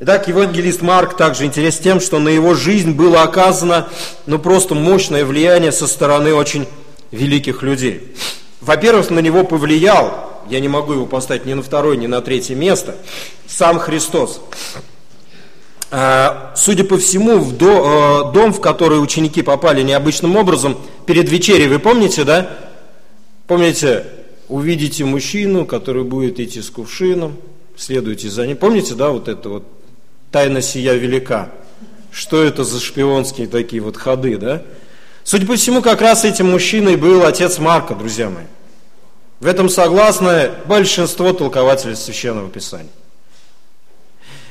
Итак, 0.00 0.26
евангелист 0.26 0.80
Марк 0.80 1.16
также 1.16 1.44
интересен 1.44 1.82
тем, 1.82 2.00
что 2.00 2.18
на 2.18 2.30
его 2.30 2.54
жизнь 2.54 2.92
было 2.92 3.22
оказано 3.22 3.88
ну, 4.26 4.38
просто 4.38 4.74
мощное 4.74 5.24
влияние 5.24 5.70
со 5.70 5.86
стороны 5.86 6.34
очень 6.34 6.66
великих 7.14 7.62
людей. 7.62 8.14
Во-первых, 8.60 9.10
на 9.10 9.20
него 9.20 9.44
повлиял, 9.44 10.42
я 10.48 10.60
не 10.60 10.68
могу 10.68 10.92
его 10.92 11.06
поставить 11.06 11.46
ни 11.46 11.54
на 11.54 11.62
второе, 11.62 11.96
ни 11.96 12.06
на 12.06 12.20
третье 12.20 12.54
место, 12.54 12.96
сам 13.46 13.78
Христос. 13.78 14.40
А, 15.90 16.52
судя 16.56 16.84
по 16.84 16.98
всему, 16.98 17.38
в 17.38 17.52
э, 17.54 18.32
дом, 18.32 18.52
в 18.52 18.60
который 18.60 19.02
ученики 19.02 19.42
попали 19.42 19.82
необычным 19.82 20.36
образом, 20.36 20.76
перед 21.06 21.30
вечерей, 21.30 21.68
вы 21.68 21.78
помните, 21.78 22.24
да? 22.24 22.50
Помните, 23.46 24.06
увидите 24.48 25.04
мужчину, 25.04 25.66
который 25.66 26.02
будет 26.02 26.40
идти 26.40 26.62
с 26.62 26.70
кувшином, 26.70 27.36
следуйте 27.76 28.28
за 28.28 28.46
ним. 28.46 28.56
Помните, 28.56 28.94
да, 28.94 29.10
вот 29.10 29.28
это 29.28 29.48
вот 29.48 29.64
тайна 30.32 30.62
сия 30.62 30.94
велика? 30.94 31.50
Что 32.10 32.42
это 32.42 32.64
за 32.64 32.80
шпионские 32.80 33.46
такие 33.46 33.82
вот 33.82 33.96
ходы, 33.96 34.36
да? 34.36 34.62
Судя 35.24 35.46
по 35.46 35.56
всему, 35.56 35.80
как 35.80 36.02
раз 36.02 36.26
этим 36.26 36.50
мужчиной 36.50 36.96
был 36.96 37.24
отец 37.24 37.58
Марка, 37.58 37.94
друзья 37.94 38.28
мои. 38.28 38.44
В 39.40 39.46
этом 39.46 39.70
согласно 39.70 40.50
большинство 40.66 41.32
толкователей 41.32 41.96
Священного 41.96 42.50
Писания. 42.50 42.90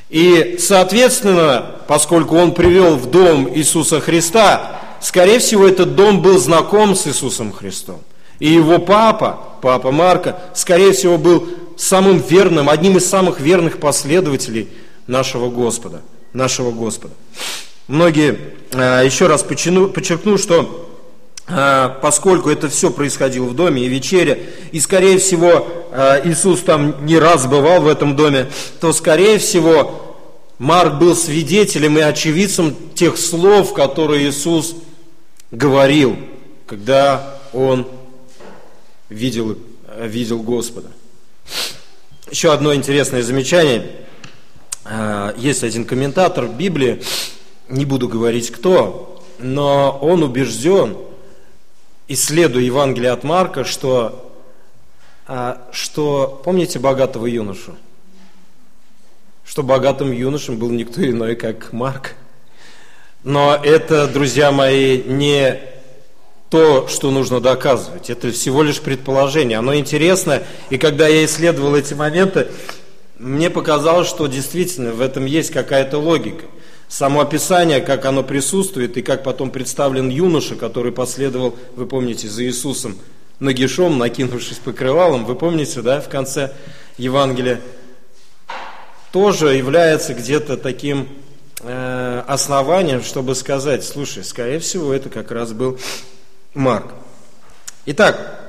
И, 0.10 0.58
соответственно, 0.60 1.77
поскольку 1.88 2.36
он 2.36 2.53
привел 2.56 2.96
в 2.96 3.10
дом 3.10 3.48
Иисуса 3.56 4.01
Христа, 4.01 4.80
скорее 5.00 5.38
всего, 5.39 5.68
этот 5.68 5.96
дом 5.96 6.22
был 6.24 6.39
знаком 6.39 6.96
с 6.96 7.08
Иисусом 7.08 7.51
Христом. 7.51 8.01
И 8.39 8.50
его 8.50 8.80
папа, 8.80 9.39
папа 9.62 9.92
Марка, 9.92 10.39
скорее 10.56 10.92
всего, 10.92 11.20
был 11.20 11.50
самым 11.77 12.18
верным, 12.18 12.68
одним 12.68 12.98
из 12.98 13.08
самых 13.08 13.39
верных 13.39 13.80
последователей 13.80 14.70
нашего 15.06 15.50
Господа, 15.50 16.01
нашего 16.34 16.72
Господа. 16.72 17.13
Многие, 17.87 18.39
э, 18.71 19.01
еще 19.03 19.27
раз 19.27 19.43
подчеркну, 19.43 20.37
что 20.37 20.89
э, 21.49 21.89
поскольку 22.01 22.49
это 22.49 22.69
все 22.69 22.91
происходило 22.91 23.43
в 23.43 23.55
доме 23.55 23.83
и 23.83 23.89
вечере, 23.89 24.51
и, 24.71 24.79
скорее 24.79 25.17
всего, 25.17 25.67
э, 25.91 26.21
Иисус 26.29 26.61
там 26.61 27.05
не 27.05 27.17
раз 27.19 27.45
бывал 27.45 27.81
в 27.81 27.87
этом 27.87 28.15
доме, 28.15 28.47
то, 28.79 28.93
скорее 28.93 29.37
всего, 29.37 30.15
Марк 30.59 30.93
был 30.93 31.13
свидетелем 31.13 31.97
и 31.97 32.01
очевидцем 32.01 32.73
тех 32.95 33.17
слов, 33.17 33.73
которые 33.73 34.29
Иисус 34.29 34.75
говорил, 35.51 36.15
когда 36.65 37.37
Он 37.51 37.85
видел, 39.09 39.57
видел 39.99 40.41
Господа. 40.41 40.87
Еще 42.31 42.53
одно 42.53 42.73
интересное 42.73 43.21
замечание. 43.21 43.91
Есть 45.37 45.63
один 45.63 45.85
комментатор 45.85 46.45
в 46.45 46.55
Библии, 46.55 47.01
не 47.74 47.86
буду 47.86 48.08
говорить 48.08 48.51
кто, 48.51 49.22
но 49.39 49.98
он 50.01 50.24
убежден, 50.24 50.96
исследуя 52.08 52.63
Евангелие 52.63 53.12
от 53.12 53.24
Марка, 53.24 53.63
что 53.63 54.32
а, 55.25 55.70
что, 55.72 56.42
помните 56.44 56.80
богатого 56.80 57.25
юношу? 57.25 57.75
Что 59.46 59.63
богатым 59.63 60.12
юношем 60.12 60.58
был 60.58 60.70
никто 60.70 61.03
иной, 61.03 61.36
как 61.36 61.72
Марк. 61.72 62.15
Но 63.24 63.58
это, 63.62 64.08
друзья 64.08 64.51
мои, 64.51 65.01
не 65.01 65.60
то, 66.50 66.88
что 66.88 67.10
нужно 67.10 67.39
доказывать. 67.39 68.10
Это 68.10 68.32
всего 68.32 68.63
лишь 68.63 68.82
предположение. 68.82 69.58
Оно 69.58 69.75
интересно, 69.75 70.44
и 70.70 70.77
когда 70.77 71.08
я 71.08 71.25
исследовал 71.25 71.75
эти 71.75 71.94
моменты, 71.94 72.48
мне 73.18 73.50
показалось, 73.50 74.10
что 74.10 74.27
действительно 74.27 74.92
в 74.92 75.01
этом 75.01 75.25
есть 75.25 75.51
какая-то 75.51 75.98
логика. 75.98 76.46
Само 76.93 77.21
описание, 77.21 77.81
как 77.81 78.05
оно 78.05 78.21
присутствует, 78.21 78.97
и 78.97 79.01
как 79.01 79.23
потом 79.23 79.50
представлен 79.50 80.09
юноша, 80.09 80.53
который 80.53 80.91
последовал, 80.91 81.57
вы 81.75 81.88
помните, 81.88 82.29
за 82.29 82.43
Иисусом 82.43 83.00
нагишом, 83.39 83.97
накинувшись 83.97 84.57
покрывалом, 84.57 85.25
вы 85.25 85.33
помните, 85.33 85.81
да, 85.81 86.01
в 86.01 86.07
конце 86.07 86.51
Евангелия, 87.00 87.62
тоже 89.12 89.55
является 89.55 90.13
где-то 90.13 90.55
таким 90.55 91.09
э, 91.62 92.23
основанием, 92.27 93.01
чтобы 93.01 93.33
сказать, 93.33 93.83
слушай, 93.83 94.23
скорее 94.23 94.59
всего, 94.59 94.93
это 94.93 95.09
как 95.09 95.31
раз 95.31 95.51
был 95.51 95.79
Марк. 96.53 96.93
Итак, 97.88 98.39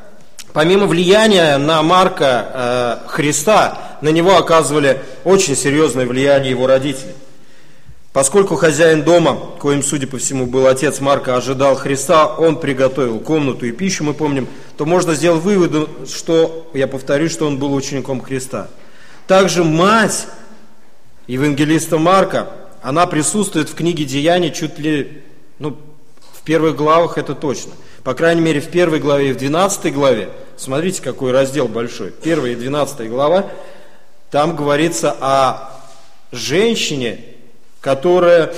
помимо 0.52 0.84
влияния 0.84 1.56
на 1.56 1.82
Марка 1.82 3.00
э, 3.06 3.08
Христа, 3.08 3.96
на 4.02 4.10
него 4.10 4.36
оказывали 4.36 5.00
очень 5.24 5.56
серьезное 5.56 6.04
влияние 6.04 6.50
его 6.50 6.66
родители. 6.66 7.14
Поскольку 8.14 8.54
хозяин 8.54 9.02
дома, 9.02 9.34
коим, 9.58 9.82
судя 9.82 10.06
по 10.06 10.18
всему, 10.18 10.46
был 10.46 10.68
отец 10.68 11.00
Марка, 11.00 11.36
ожидал 11.36 11.74
Христа, 11.74 12.28
он 12.28 12.60
приготовил 12.60 13.18
комнату 13.18 13.66
и 13.66 13.72
пищу, 13.72 14.04
мы 14.04 14.14
помним, 14.14 14.46
то 14.76 14.86
можно 14.86 15.14
сделать 15.16 15.42
вывод, 15.42 16.08
что, 16.08 16.70
я 16.74 16.86
повторю, 16.86 17.28
что 17.28 17.44
он 17.44 17.58
был 17.58 17.74
учеником 17.74 18.20
Христа. 18.20 18.68
Также 19.26 19.64
мать 19.64 20.28
евангелиста 21.26 21.98
Марка, 21.98 22.50
она 22.82 23.04
присутствует 23.08 23.68
в 23.68 23.74
книге 23.74 24.04
Деяний 24.04 24.52
чуть 24.52 24.78
ли, 24.78 25.24
ну, 25.58 25.76
в 26.34 26.44
первых 26.44 26.76
главах 26.76 27.18
это 27.18 27.34
точно. 27.34 27.72
По 28.04 28.14
крайней 28.14 28.42
мере, 28.42 28.60
в 28.60 28.68
первой 28.68 29.00
главе 29.00 29.30
и 29.30 29.32
в 29.32 29.38
двенадцатой 29.38 29.90
главе, 29.90 30.28
смотрите, 30.56 31.02
какой 31.02 31.32
раздел 31.32 31.66
большой, 31.66 32.12
первая 32.12 32.52
и 32.52 32.54
двенадцатая 32.54 33.08
глава, 33.08 33.46
там 34.30 34.54
говорится 34.54 35.16
о 35.20 35.72
женщине, 36.30 37.33
которая 37.84 38.54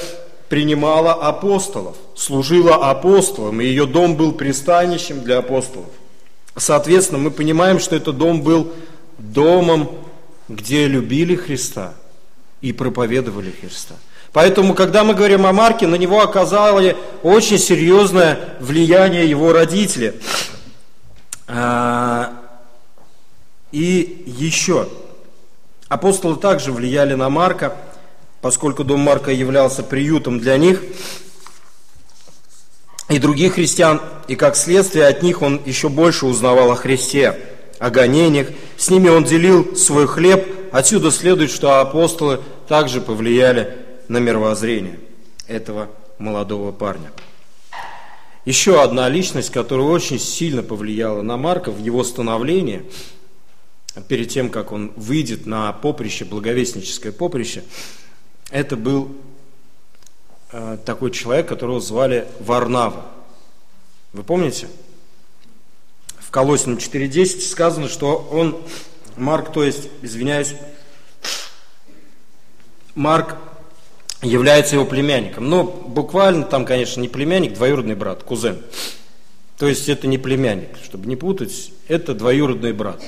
принимала 0.49 1.13
апостолов, 1.13 1.97
служила 2.15 2.89
апостолам, 2.89 3.61
и 3.61 3.65
ее 3.65 3.85
дом 3.85 4.15
был 4.15 4.31
пристанищем 4.31 5.25
для 5.25 5.39
апостолов. 5.39 5.89
Соответственно, 6.57 7.19
мы 7.19 7.33
понимаем, 7.33 7.81
что 7.81 7.97
этот 7.97 8.17
дом 8.17 8.43
был 8.43 8.73
домом, 9.19 9.91
где 10.49 10.87
любили 10.87 11.35
Христа 11.35 11.95
и 12.61 12.73
проповедовали 12.73 13.51
Христа. 13.51 13.97
Поэтому, 14.33 14.75
когда 14.75 15.03
мы 15.03 15.15
говорим 15.15 15.45
о 15.45 15.53
Марке, 15.53 15.89
на 15.89 15.97
него 15.97 16.23
оказали 16.23 16.97
очень 17.25 17.59
серьезное 17.59 18.39
влияние 18.61 19.29
его 19.29 19.53
родители. 19.53 20.21
А, 21.49 22.33
и 23.73 24.23
еще, 24.25 24.89
апостолы 25.89 26.37
также 26.37 26.71
влияли 26.71 27.15
на 27.15 27.29
Марка– 27.29 27.77
поскольку 28.47 28.85
дом 28.85 29.01
Марка 29.01 29.33
являлся 29.33 29.83
приютом 29.83 30.39
для 30.39 30.57
них 30.57 30.81
и 33.09 33.19
других 33.19 33.55
христиан, 33.55 34.01
и 34.29 34.37
как 34.37 34.55
следствие 34.55 35.09
от 35.09 35.21
них 35.25 35.43
он 35.43 35.61
еще 35.67 35.89
больше 35.89 36.27
узнавал 36.27 36.71
о 36.71 36.77
Христе, 36.77 37.41
о 37.81 37.91
гонениях, 37.91 38.47
с 38.77 38.89
ними 38.89 39.09
он 39.09 39.25
делил 39.25 39.75
свой 39.75 40.07
хлеб, 40.07 40.47
отсюда 40.71 41.11
следует, 41.11 41.51
что 41.51 41.81
апостолы 41.81 42.41
также 42.69 43.01
повлияли 43.01 43.79
на 44.07 44.19
мировоззрение 44.19 45.01
этого 45.49 45.89
молодого 46.21 46.71
парня. 46.71 47.11
Еще 48.45 48.81
одна 48.81 49.09
личность, 49.09 49.51
которая 49.51 49.89
очень 49.89 50.21
сильно 50.21 50.63
повлияла 50.63 51.23
на 51.23 51.37
Марка 51.37 51.73
в 51.73 51.83
его 51.83 52.05
становлении, 52.05 52.85
перед 54.07 54.29
тем, 54.29 54.51
как 54.51 54.71
он 54.71 54.93
выйдет 54.95 55.47
на 55.47 55.73
поприще, 55.73 56.25
благовестническое 56.25 57.11
поприще– 57.11 57.65
это 58.51 58.77
был 58.77 59.17
э, 60.53 60.79
такой 60.85 61.11
человек, 61.11 61.49
которого 61.49 61.81
звали 61.81 62.27
Варнава. 62.41 63.07
Вы 64.13 64.23
помните? 64.23 64.69
В 66.19 66.31
Колосином 66.31 66.79
4.10 66.79 67.41
сказано, 67.41 67.89
что 67.89 68.17
он, 68.31 68.61
Марк, 69.17 69.53
то 69.53 69.65
есть, 69.65 69.89
извиняюсь, 70.03 70.55
Марк 72.95 73.37
является 74.23 74.77
его 74.77 74.87
племянником. 74.87 75.49
Но 75.49 75.65
буквально 75.65 76.45
там, 76.45 76.65
конечно, 76.65 77.01
не 77.01 77.09
племянник, 77.09 77.55
двоюродный 77.55 77.95
брат, 77.95 78.23
кузен. 78.23 78.63
То 79.59 79.67
есть 79.67 79.89
это 79.89 80.07
не 80.07 80.19
племянник, 80.19 80.77
чтобы 80.85 81.07
не 81.07 81.17
путать, 81.17 81.73
это 81.89 82.15
двоюродный 82.15 82.73
брат. 82.73 83.03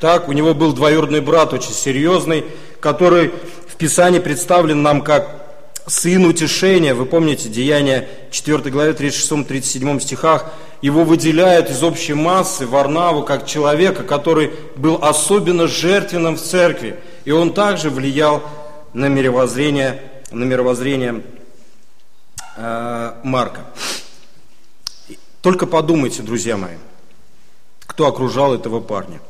Так, 0.00 0.28
у 0.28 0.32
него 0.32 0.54
был 0.54 0.72
двоюродный 0.72 1.20
брат 1.20 1.52
очень 1.52 1.72
серьезный, 1.72 2.44
который 2.80 3.32
Писании 3.78 4.18
представлен 4.18 4.82
нам 4.82 5.02
как 5.02 5.46
сын 5.86 6.26
утешения. 6.26 6.94
Вы 6.94 7.06
помните, 7.06 7.48
Деяние 7.48 8.08
4 8.30 8.70
главе 8.70 8.92
36-37 8.92 10.00
стихах. 10.00 10.46
Его 10.82 11.04
выделяют 11.04 11.70
из 11.70 11.82
общей 11.82 12.14
массы 12.14 12.66
Варнаву 12.66 13.22
как 13.22 13.46
человека, 13.46 14.02
который 14.02 14.52
был 14.76 14.98
особенно 15.00 15.68
жертвенным 15.68 16.36
в 16.36 16.42
церкви. 16.42 16.98
И 17.24 17.30
он 17.30 17.54
также 17.54 17.88
влиял 17.88 18.42
на 18.92 19.06
мировоззрение, 19.06 20.02
на 20.30 20.44
мировоззрение 20.44 21.22
э, 22.56 23.12
Марка. 23.22 23.60
Только 25.40 25.66
подумайте, 25.66 26.22
друзья 26.22 26.56
мои, 26.56 26.76
кто 27.86 28.08
окружал 28.08 28.54
этого 28.54 28.80
парня. 28.80 29.20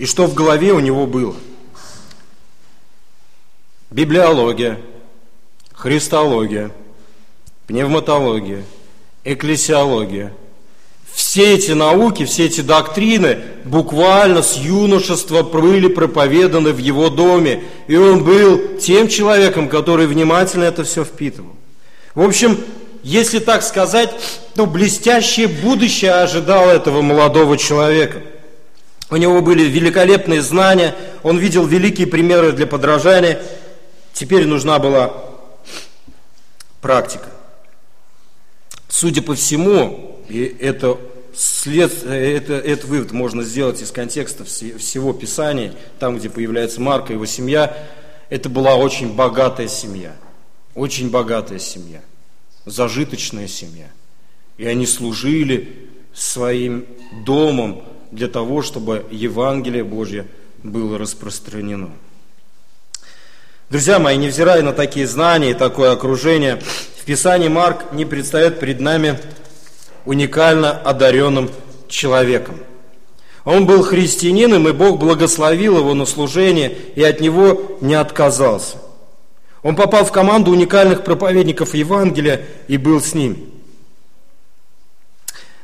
И 0.00 0.06
что 0.06 0.26
в 0.26 0.32
голове 0.32 0.72
у 0.72 0.80
него 0.80 1.06
было– 1.06 1.36
библиология, 3.90 4.80
христология, 5.74 6.70
пневматология, 7.66 8.64
экклесиология. 9.24 10.32
Все 11.12 11.52
эти 11.52 11.72
науки, 11.72 12.24
все 12.24 12.46
эти 12.46 12.62
доктрины 12.62 13.40
буквально 13.66 14.42
с 14.42 14.56
юношества 14.56 15.42
были 15.42 15.88
проповеданы 15.88 16.72
в 16.72 16.78
его 16.78 17.10
доме. 17.10 17.64
И 17.86 17.96
он 17.96 18.24
был 18.24 18.78
тем 18.78 19.06
человеком, 19.06 19.68
который 19.68 20.06
внимательно 20.06 20.64
это 20.64 20.82
все 20.82 21.04
впитывал. 21.04 21.56
В 22.14 22.22
общем, 22.22 22.58
если 23.02 23.38
так 23.38 23.62
сказать, 23.62 24.14
то 24.54 24.64
блестящее 24.64 25.48
будущее 25.48 26.12
ожидало 26.12 26.70
этого 26.70 27.02
молодого 27.02 27.58
человека. 27.58 28.22
У 29.10 29.16
него 29.16 29.42
были 29.42 29.64
великолепные 29.64 30.40
знания, 30.40 30.94
он 31.22 31.38
видел 31.38 31.66
великие 31.66 32.06
примеры 32.06 32.52
для 32.52 32.66
подражания– 32.66 33.40
Теперь 34.12 34.46
нужна 34.46 34.78
была 34.78 35.14
практика. 36.80 37.30
Судя 38.88 39.22
по 39.22 39.34
всему, 39.34 40.20
и 40.28 40.44
это 40.60 40.98
след, 41.34 42.04
это, 42.04 42.54
этот 42.54 42.84
вывод 42.84 43.12
можно 43.12 43.42
сделать 43.42 43.80
из 43.80 43.90
контекста 43.92 44.44
всего 44.44 45.12
Писания, 45.12 45.74
там, 45.98 46.18
где 46.18 46.28
появляется 46.28 46.80
Марк 46.80 47.10
и 47.10 47.14
его 47.14 47.24
семья, 47.24 47.74
это 48.28 48.48
была 48.48 48.76
очень 48.76 49.14
богатая 49.14 49.68
семья, 49.68 50.14
очень 50.74 51.10
богатая 51.10 51.58
семья, 51.58 52.02
зажиточная 52.66 53.48
семья. 53.48 53.88
И 54.58 54.66
они 54.66 54.86
служили 54.86 55.88
своим 56.12 56.84
домом 57.24 57.84
для 58.10 58.28
того, 58.28 58.62
чтобы 58.62 59.06
Евангелие 59.10 59.84
Божье 59.84 60.26
было 60.62 60.98
распространено. 60.98 61.90
Друзья 63.70 63.98
мои, 63.98 64.16
невзирая 64.16 64.62
на 64.62 64.72
такие 64.72 65.06
знания 65.06 65.52
и 65.52 65.54
такое 65.54 65.92
окружение, 65.92 66.60
в 67.00 67.04
Писании 67.04 67.48
Марк 67.48 67.92
не 67.92 68.04
предстает 68.04 68.58
перед 68.58 68.80
нами 68.80 69.18
уникально 70.04 70.72
одаренным 70.72 71.50
человеком. 71.88 72.56
Он 73.44 73.66
был 73.66 73.82
христианином, 73.82 74.68
и 74.68 74.72
Бог 74.72 74.98
благословил 74.98 75.78
его 75.78 75.94
на 75.94 76.04
служение 76.04 76.76
и 76.94 77.02
от 77.02 77.20
него 77.20 77.78
не 77.80 77.94
отказался. 77.94 78.76
Он 79.62 79.76
попал 79.76 80.04
в 80.04 80.12
команду 80.12 80.50
уникальных 80.50 81.04
проповедников 81.04 81.74
Евангелия 81.74 82.46
и 82.66 82.76
был 82.76 83.00
с 83.00 83.14
ними. 83.14 83.46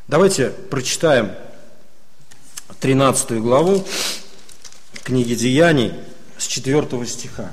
Давайте 0.07 0.51
прочитаем 0.71 1.33
13 2.81 3.41
главу 3.41 3.85
книги 5.03 5.35
Деяний 5.35 5.93
с 6.37 6.47
4 6.47 7.07
стиха. 7.07 7.51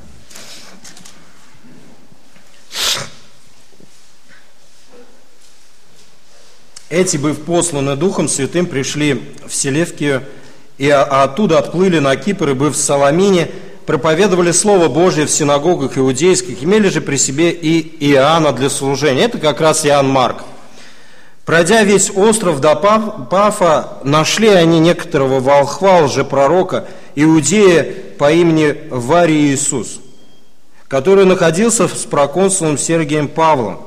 Эти, 6.89 7.17
быв 7.17 7.41
посланы 7.43 7.95
Духом 7.95 8.27
Святым, 8.27 8.65
пришли 8.65 9.33
в 9.47 9.53
Селевкию 9.53 10.23
и 10.77 10.89
оттуда 10.89 11.59
отплыли 11.59 11.99
на 11.99 12.15
Кипр 12.17 12.49
и, 12.49 12.53
быв 12.53 12.75
в 12.75 12.79
Соломине, 12.79 13.49
проповедовали 13.85 14.51
Слово 14.51 14.89
Божье 14.89 15.25
в 15.25 15.31
синагогах 15.31 15.97
иудейских, 15.97 16.63
имели 16.63 16.89
же 16.89 17.01
при 17.01 17.15
себе 17.15 17.51
и 17.51 18.11
Иоанна 18.11 18.51
для 18.51 18.69
служения. 18.69 19.23
Это 19.23 19.39
как 19.39 19.61
раз 19.61 19.85
Иоанн 19.85 20.07
Марк. 20.07 20.43
Пройдя 21.45 21.83
весь 21.83 22.09
остров 22.09 22.61
до 22.61 22.75
Пафа, 22.75 23.97
нашли 24.03 24.47
они 24.47 24.79
некоторого 24.79 25.41
волхва, 25.41 26.07
пророка 26.23 26.85
иудея 27.15 27.85
по 28.17 28.31
имени 28.31 28.77
Варий 28.89 29.51
Иисус, 29.51 29.99
который 30.87 31.25
находился 31.25 31.89
с 31.89 32.05
проконсулом 32.05 32.77
Сергием 32.77 33.27
Павлом, 33.27 33.79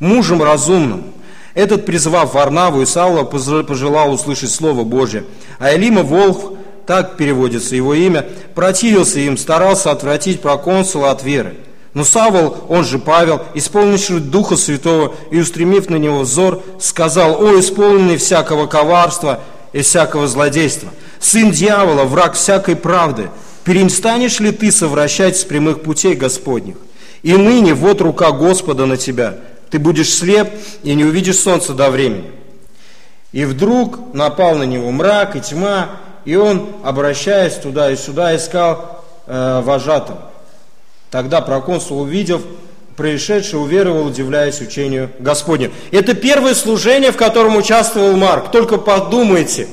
мужем 0.00 0.42
разумным. 0.42 1.12
Этот, 1.54 1.84
призвав 1.84 2.32
Варнаву 2.32 2.80
и 2.80 2.86
Саула, 2.86 3.24
пожелал 3.24 4.12
услышать 4.12 4.50
Слово 4.50 4.84
Божье. 4.84 5.24
А 5.58 5.74
Элима 5.74 6.02
Волх 6.02 6.54
так 6.86 7.18
переводится 7.18 7.76
его 7.76 7.92
имя, 7.92 8.26
противился 8.54 9.20
им, 9.20 9.36
старался 9.36 9.90
отвратить 9.90 10.40
проконсула 10.40 11.10
от 11.10 11.22
веры. 11.22 11.56
Но 11.94 12.04
Савол, 12.04 12.56
он 12.68 12.84
же 12.84 12.98
Павел, 12.98 13.42
исполнивший 13.54 14.20
Духа 14.20 14.56
Святого 14.56 15.14
и 15.30 15.38
устремив 15.38 15.90
на 15.90 15.96
него 15.96 16.20
взор, 16.20 16.62
сказал, 16.80 17.42
«О, 17.42 17.58
исполненный 17.60 18.16
всякого 18.16 18.66
коварства 18.66 19.40
и 19.72 19.82
всякого 19.82 20.26
злодейства, 20.26 20.88
сын 21.20 21.50
дьявола, 21.50 22.04
враг 22.04 22.34
всякой 22.34 22.76
правды, 22.76 23.28
перестанешь 23.64 24.40
ли 24.40 24.52
ты 24.52 24.72
совращать 24.72 25.36
с 25.36 25.44
прямых 25.44 25.82
путей 25.82 26.14
Господних? 26.14 26.76
И 27.22 27.34
ныне 27.34 27.74
вот 27.74 28.00
рука 28.00 28.32
Господа 28.32 28.86
на 28.86 28.96
тебя, 28.96 29.36
ты 29.70 29.78
будешь 29.78 30.12
слеп 30.12 30.50
и 30.82 30.94
не 30.94 31.04
увидишь 31.04 31.38
солнца 31.38 31.74
до 31.74 31.90
времени». 31.90 32.30
И 33.32 33.44
вдруг 33.44 34.14
напал 34.14 34.56
на 34.56 34.64
него 34.64 34.90
мрак 34.90 35.36
и 35.36 35.40
тьма, 35.40 35.90
и 36.24 36.36
он, 36.36 36.68
обращаясь 36.84 37.54
туда 37.54 37.90
и 37.90 37.96
сюда, 37.96 38.36
искал 38.36 39.04
э, 39.26 39.62
вожатого. 39.64 40.31
Тогда 41.12 41.42
проконсул, 41.42 42.00
увидев 42.00 42.40
происшедшее, 42.96 43.60
уверовал, 43.60 44.06
удивляясь 44.06 44.62
учению 44.62 45.10
Господню. 45.18 45.70
Это 45.90 46.14
первое 46.14 46.54
служение, 46.54 47.12
в 47.12 47.18
котором 47.18 47.54
участвовал 47.54 48.16
Марк. 48.16 48.50
Только 48.50 48.78
подумайте, 48.78 49.68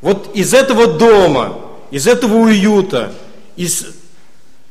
вот 0.00 0.34
из 0.34 0.54
этого 0.54 0.88
дома, 0.88 1.60
из 1.92 2.08
этого 2.08 2.34
уюта, 2.34 3.12
из 3.54 3.86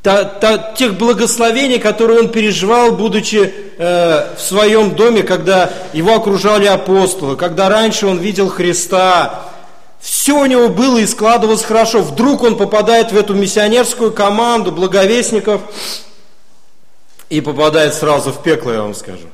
та, 0.02 0.26
та, 0.26 0.58
тех 0.58 0.98
благословений, 0.98 1.80
которые 1.80 2.20
он 2.20 2.30
переживал, 2.30 2.92
будучи 2.98 3.54
э, 3.78 4.36
в 4.36 4.42
своем 4.42 4.96
доме, 4.96 5.24
когда 5.24 5.70
его 5.94 6.14
окружали 6.14 6.66
апостолы, 6.66 7.38
когда 7.38 7.70
раньше 7.70 8.06
он 8.06 8.18
видел 8.18 8.50
Христа, 8.50 9.46
все 10.00 10.40
у 10.40 10.46
него 10.46 10.70
было 10.70 10.98
и 10.98 11.06
складывалось 11.06 11.64
хорошо. 11.64 12.02
Вдруг 12.02 12.44
он 12.44 12.58
попадает 12.58 13.12
в 13.12 13.18
эту 13.18 13.34
миссионерскую 13.34 14.12
команду 14.12 14.72
благовестников 14.72 15.62
и 17.30 17.42
попадает 17.42 17.94
сразу 17.94 18.32
в 18.32 18.44
пекло, 18.44 18.72
я 18.72 18.82
вам 18.82 18.94
скажу. 18.94 19.28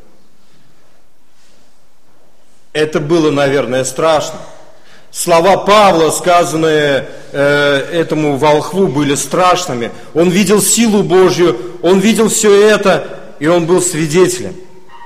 Это 2.72 3.00
было, 3.00 3.30
наверное, 3.30 3.84
страшно. 3.84 4.40
Слова 5.12 5.58
Павла, 5.58 6.10
сказанные 6.10 7.08
э, 7.32 7.78
этому 7.92 8.38
волхву, 8.38 8.88
были 8.88 9.14
страшными. 9.14 9.92
Он 10.16 10.30
видел 10.30 10.60
силу 10.60 11.04
Божью, 11.04 11.56
он 11.84 12.00
видел 12.00 12.30
все 12.30 12.68
это, 12.68 13.20
и 13.38 13.46
он 13.46 13.68
был 13.68 13.80
свидетелем 13.80 14.56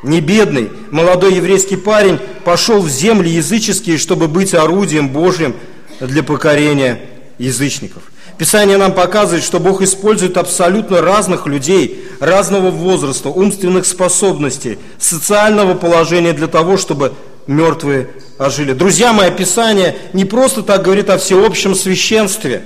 не 0.03 0.21
бедный, 0.21 0.69
молодой 0.91 1.35
еврейский 1.35 1.75
парень 1.75 2.19
пошел 2.43 2.81
в 2.81 2.89
земли 2.89 3.29
языческие, 3.29 3.97
чтобы 3.97 4.27
быть 4.27 4.53
орудием 4.53 5.09
Божьим 5.09 5.55
для 5.99 6.23
покорения 6.23 7.01
язычников. 7.37 8.03
Писание 8.37 8.77
нам 8.77 8.93
показывает, 8.93 9.43
что 9.43 9.59
Бог 9.59 9.81
использует 9.81 10.37
абсолютно 10.37 11.01
разных 11.01 11.47
людей, 11.47 12.07
разного 12.19 12.69
возраста, 12.69 13.29
умственных 13.29 13.85
способностей, 13.87 14.77
социального 14.99 15.73
положения 15.73 16.33
для 16.33 16.47
того, 16.47 16.77
чтобы 16.77 17.13
мертвые 17.47 18.09
ожили. 18.37 18.73
Друзья 18.73 19.11
мои, 19.11 19.31
Писание 19.31 19.95
не 20.13 20.25
просто 20.25 20.61
так 20.61 20.83
говорит 20.83 21.09
о 21.09 21.17
всеобщем 21.17 21.73
священстве 21.73 22.61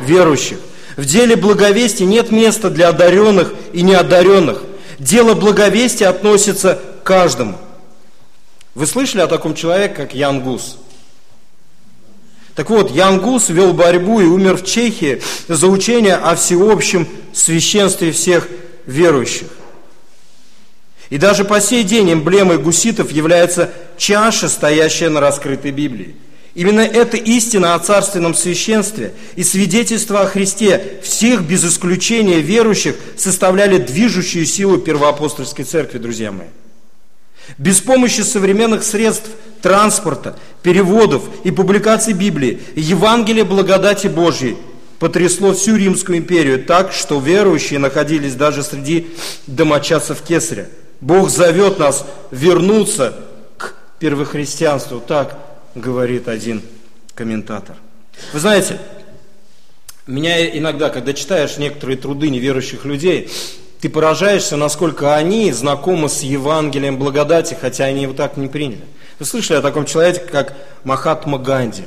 верующих. 0.00 0.58
В 0.96 1.04
деле 1.04 1.36
благовестия 1.36 2.06
нет 2.06 2.30
места 2.30 2.70
для 2.70 2.88
одаренных 2.88 3.52
и 3.74 3.82
неодаренных. 3.82 4.62
Дело 5.02 5.34
благовестия 5.34 6.08
относится 6.08 6.80
к 7.02 7.02
каждому. 7.02 7.58
Вы 8.76 8.86
слышали 8.86 9.20
о 9.20 9.26
таком 9.26 9.56
человеке, 9.56 9.96
как 9.96 10.14
Ян 10.14 10.40
Гус? 10.40 10.78
Так 12.54 12.70
вот, 12.70 12.92
Ян 12.92 13.18
Гус 13.20 13.48
вел 13.48 13.72
борьбу 13.72 14.20
и 14.20 14.24
умер 14.24 14.58
в 14.58 14.64
Чехии 14.64 15.20
за 15.48 15.66
учение 15.66 16.14
о 16.14 16.36
всеобщем 16.36 17.08
священстве 17.32 18.12
всех 18.12 18.46
верующих. 18.86 19.48
И 21.10 21.18
даже 21.18 21.44
по 21.44 21.60
сей 21.60 21.82
день 21.82 22.12
эмблемой 22.12 22.58
гуситов 22.58 23.10
является 23.10 23.72
чаша, 23.98 24.48
стоящая 24.48 25.08
на 25.08 25.18
раскрытой 25.18 25.72
Библии. 25.72 26.14
Именно 26.54 26.80
эта 26.80 27.16
истина 27.16 27.74
о 27.74 27.78
царственном 27.78 28.34
священстве 28.34 29.14
и 29.36 29.42
свидетельство 29.42 30.20
о 30.20 30.26
Христе 30.26 30.98
всех 31.02 31.42
без 31.42 31.64
исключения 31.64 32.40
верующих 32.40 32.96
составляли 33.16 33.78
движущую 33.78 34.44
силу 34.44 34.76
первоапостольской 34.76 35.64
церкви, 35.64 35.96
друзья 35.98 36.30
мои. 36.30 36.48
Без 37.56 37.80
помощи 37.80 38.20
современных 38.20 38.84
средств 38.84 39.30
транспорта, 39.62 40.38
переводов 40.62 41.24
и 41.42 41.50
публикаций 41.50 42.12
Библии 42.12 42.60
Евангелие 42.76 43.44
благодати 43.44 44.08
Божьей 44.08 44.58
потрясло 44.98 45.54
всю 45.54 45.76
Римскую 45.76 46.18
империю 46.18 46.62
так, 46.62 46.92
что 46.92 47.18
верующие 47.18 47.78
находились 47.78 48.34
даже 48.34 48.62
среди 48.62 49.08
домочадцев 49.46 50.20
Кесаря. 50.20 50.68
Bог 51.00 51.30
зовет 51.30 51.78
нас 51.78 52.04
вернуться 52.30 53.16
к 53.56 53.74
первохристианству, 53.98 55.00
так 55.00 55.51
говорит 55.74 56.28
один 56.28 56.62
комментатор. 57.14 57.76
Вы 58.32 58.40
знаете, 58.40 58.78
меня 60.06 60.58
иногда, 60.58 60.90
когда 60.90 61.12
читаешь 61.12 61.56
некоторые 61.58 61.96
труды 61.96 62.28
неверующих 62.28 62.84
людей, 62.84 63.30
ты 63.80 63.88
поражаешься, 63.88 64.56
насколько 64.56 65.16
они 65.16 65.50
знакомы 65.52 66.08
с 66.08 66.20
Евангелием 66.20 66.98
благодати, 66.98 67.56
хотя 67.60 67.84
они 67.84 68.02
его 68.02 68.12
так 68.12 68.36
не 68.36 68.48
приняли. 68.48 68.84
Вы 69.18 69.26
слышали 69.26 69.58
о 69.58 69.62
таком 69.62 69.86
человеке, 69.86 70.20
как 70.20 70.54
Махатма 70.84 71.38
Ганди? 71.38 71.84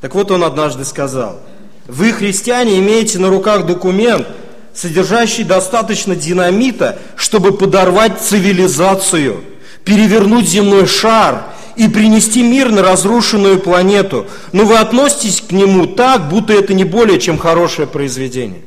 Так 0.00 0.14
вот 0.14 0.30
он 0.30 0.44
однажды 0.44 0.84
сказал, 0.84 1.40
вы, 1.86 2.12
христиане, 2.12 2.78
имеете 2.78 3.18
на 3.18 3.28
руках 3.28 3.66
документ, 3.66 4.26
содержащий 4.74 5.44
достаточно 5.44 6.14
динамита, 6.14 6.98
чтобы 7.16 7.56
подорвать 7.56 8.20
цивилизацию– 8.20 9.44
перевернуть 9.84 10.48
земной 10.48 10.86
шар 10.86 11.44
и 11.76 11.88
принести 11.88 12.42
мир 12.42 12.70
на 12.70 12.82
разрушенную 12.82 13.60
планету, 13.60 14.26
но 14.52 14.64
вы 14.64 14.76
относитесь 14.76 15.40
к 15.40 15.52
нему 15.52 15.86
так, 15.86 16.28
будто 16.28 16.52
это 16.52 16.74
не 16.74 16.84
более 16.84 17.20
чем 17.20 17.38
хорошее 17.38 17.86
произведение. 17.86 18.62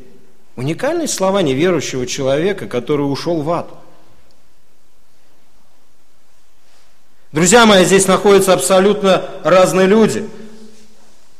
Уникальные 0.56 1.08
слова 1.08 1.42
неверующего 1.42 2.06
человека, 2.08 2.68
который 2.68 3.02
ушел 3.04 3.42
в 3.42 3.52
ад. 3.52 3.70
Друзья 7.32 7.66
мои, 7.66 7.86
здесь 7.86 8.08
находятся 8.08 8.54
абсолютно 8.54 9.24
разные 9.44 9.88
люди, 9.88 10.30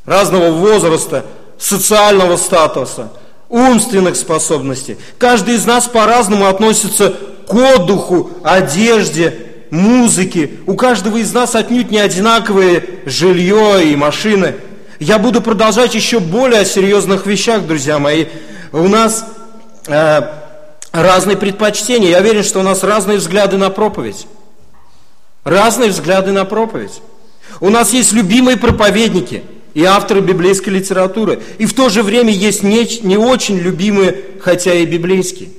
разного 0.06 0.52
возраста, 0.52 1.26
социального 1.58 2.38
статуса, 2.38 3.12
умственных 3.50 4.16
способностей. 4.16 4.98
Каждый 5.18 5.56
из 5.56 5.66
нас 5.66 5.88
по-разному 5.88 6.48
относится 6.48 7.14
к 7.48 7.54
отдыху, 7.54 8.32
одежде, 8.44 9.51
музыки. 9.72 10.60
У 10.68 10.76
каждого 10.76 11.18
из 11.18 11.34
нас 11.34 11.56
отнюдь 11.56 11.90
не 11.90 11.98
одинаковое 11.98 12.84
жилье 13.06 13.92
и 13.92 13.96
машины. 13.96 14.56
Я 15.00 15.18
буду 15.18 15.42
продолжать 15.42 15.96
еще 15.96 16.20
более 16.20 16.62
о 16.62 16.66
серьезных 16.66 17.26
вещах, 17.26 17.66
друзья 17.66 17.98
мои. 17.98 18.26
У 18.72 18.88
нас 18.88 19.26
э, 19.88 20.22
разные 20.92 21.38
предпочтения. 21.38 22.10
Я 22.10 22.20
уверен, 22.20 22.44
что 22.44 22.60
у 22.60 22.64
нас 22.64 22.84
разные 22.84 23.18
взгляды 23.18 23.58
на 23.58 23.72
проповедь. 23.72 24.28
Разные 25.44 25.90
взгляды 25.90 26.32
на 26.32 26.46
проповедь. 26.46 27.02
У 27.60 27.70
нас 27.70 27.94
есть 27.94 28.12
любимые 28.12 28.58
проповедники 28.58 29.44
и 29.74 29.84
авторы 29.84 30.20
библейской 30.20 30.70
литературы. 30.70 31.42
И 31.58 31.66
в 31.66 31.74
то 31.74 31.90
же 31.90 32.04
время 32.04 32.32
есть 32.32 32.62
не, 32.62 33.00
не 33.04 33.18
очень 33.18 33.58
любимые, 33.58 34.18
хотя 34.42 34.74
и 34.74 34.86
библейские. 34.86 35.50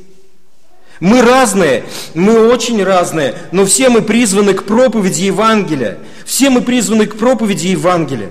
Мы 1.03 1.21
разные, 1.21 1.83
мы 2.15 2.47
очень 2.47 2.81
разные, 2.85 3.35
но 3.51 3.67
все 3.67 3.89
мы 3.89 4.03
призваны 4.03 4.55
к 4.55 4.63
проповеди 4.63 5.25
Евангелия. 5.25 5.99
Все 6.25 6.49
мы 6.49 6.61
призваны 6.61 7.07
к 7.07 7.19
проповеди 7.19 7.67
Евангелия. 7.67 8.31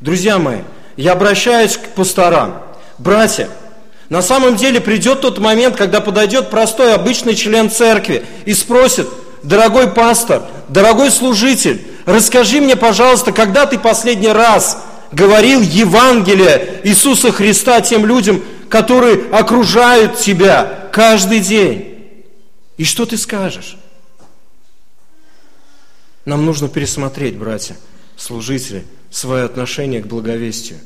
Друзья 0.00 0.38
мои, 0.38 0.60
я 0.96 1.12
обращаюсь 1.12 1.76
к 1.76 1.88
пасторам. 1.88 2.62
Братья, 2.96 3.50
на 4.08 4.22
самом 4.22 4.56
деле 4.56 4.80
придет 4.80 5.20
тот 5.20 5.38
момент, 5.38 5.76
когда 5.76 6.00
подойдет 6.00 6.48
простой 6.48 6.94
обычный 6.94 7.34
член 7.34 7.70
церкви 7.70 8.24
и 8.46 8.54
спросит, 8.54 9.06
дорогой 9.42 9.88
пастор, 9.88 10.44
дорогой 10.68 11.10
служитель, 11.10 11.86
расскажи 12.06 12.62
мне, 12.62 12.76
пожалуйста, 12.76 13.32
когда 13.32 13.66
ты 13.66 13.78
последний 13.78 14.32
раз 14.32 14.78
говорил 15.12 15.60
Евангелие 15.60 16.80
Иисуса 16.84 17.32
Христа 17.32 17.82
тем 17.82 18.06
людям, 18.06 18.42
которые 18.70 19.24
окружают 19.30 20.18
тебя 20.18 20.85
каждый 20.96 21.40
день? 21.40 22.24
И 22.78 22.84
что 22.84 23.04
ты 23.04 23.18
скажешь? 23.18 23.76
Нам 26.24 26.46
нужно 26.46 26.70
пересмотреть, 26.70 27.36
братья, 27.36 27.76
служители, 28.16 28.82
свое 29.10 29.44
отношение 29.44 30.00
к 30.00 30.06
благовестию. 30.06 30.78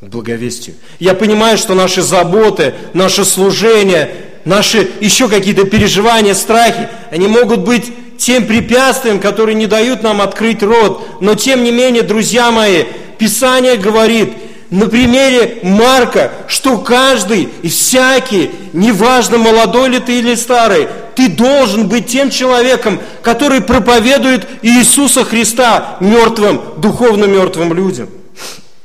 К 0.00 0.06
благовестию. 0.06 0.76
Я 0.98 1.12
понимаю, 1.12 1.58
что 1.58 1.74
наши 1.74 2.00
заботы, 2.00 2.74
наше 2.94 3.26
служение, 3.26 4.14
наши 4.46 4.90
еще 5.02 5.28
какие-то 5.28 5.64
переживания, 5.64 6.32
страхи, 6.32 6.88
они 7.10 7.28
могут 7.28 7.60
быть 7.60 7.92
тем 8.16 8.46
препятствием, 8.46 9.20
которые 9.20 9.56
не 9.56 9.66
дают 9.66 10.02
нам 10.02 10.22
открыть 10.22 10.62
рот. 10.62 11.20
Но 11.20 11.34
тем 11.34 11.64
не 11.64 11.70
менее, 11.70 12.02
друзья 12.02 12.50
мои, 12.50 12.84
Писание 13.18 13.76
говорит 13.76 14.30
на 14.70 14.88
примере 14.88 15.58
Марка, 15.62 16.30
что 16.48 16.78
каждый 16.78 17.48
и 17.62 17.68
всякий, 17.68 18.50
неважно, 18.72 19.38
молодой 19.38 19.88
ли 19.90 20.00
ты 20.00 20.18
или 20.18 20.34
старый, 20.34 20.88
ты 21.14 21.28
должен 21.28 21.88
быть 21.88 22.06
тем 22.06 22.30
человеком, 22.30 23.00
который 23.22 23.60
проповедует 23.60 24.46
Иисуса 24.62 25.24
Христа 25.24 25.96
мертвым, 26.00 26.60
духовно 26.78 27.26
мертвым 27.26 27.72
людям. 27.72 28.08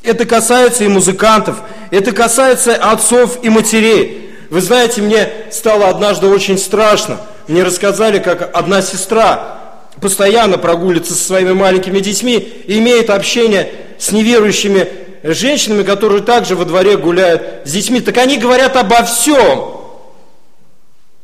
Это 0.04 0.26
касается 0.26 0.84
и 0.84 0.88
музыкантов, 0.88 1.58
это 1.92 2.12
касается 2.12 2.76
отцов 2.76 3.40
и 3.44 3.50
матерей. 3.50 4.32
Вы 4.50 4.62
знаете, 4.62 5.02
мне 5.02 5.30
стало 5.52 5.90
однажды 5.90 6.28
очень 6.28 6.58
страшно. 6.58 7.20
Мне 7.48 7.64
рассказали, 7.64 8.20
как 8.20 8.50
одна 8.56 8.82
сестра 8.82 9.60
постоянно 10.00 10.58
прогуливается 10.58 11.14
со 11.14 11.24
своими 11.24 11.52
маленькими 11.52 12.00
детьми 12.00 12.64
имеет 12.68 13.10
общение 13.10 13.72
с 13.98 14.12
неверующими 14.12 14.88
женщинами, 15.24 15.84
которые 15.84 16.22
также 16.22 16.56
во 16.56 16.66
дворе 16.66 16.98
гуляют 16.98 17.68
с 17.68 17.72
детьми. 17.72 18.02
Так 18.02 18.18
они 18.18 18.38
говорят 18.38 18.76
обо 18.76 19.04
всем. 19.04 19.80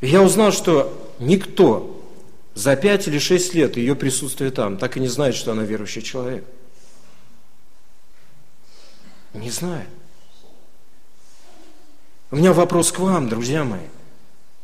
И 0.01 0.08
я 0.08 0.21
узнал, 0.21 0.51
что 0.51 1.13
никто 1.19 1.91
за 2.53 2.75
пять 2.75 3.08
или 3.08 3.19
шесть 3.19 3.53
лет 3.53 3.77
ее 3.77 3.95
присутствия 3.95 4.51
там 4.51 4.77
так 4.77 4.97
и 4.97 4.99
не 4.99 5.08
знает, 5.08 5.36
что 5.36 5.51
она 5.51 5.63
верующий 5.63 6.01
человек. 6.01 6.45
Не 9.34 9.51
знает. 9.51 9.88
У 12.31 12.38
меня 12.38 12.53
вопрос 12.53 12.91
к 12.91 12.99
вам, 12.99 13.29
друзья 13.29 13.63
мои. 13.63 13.88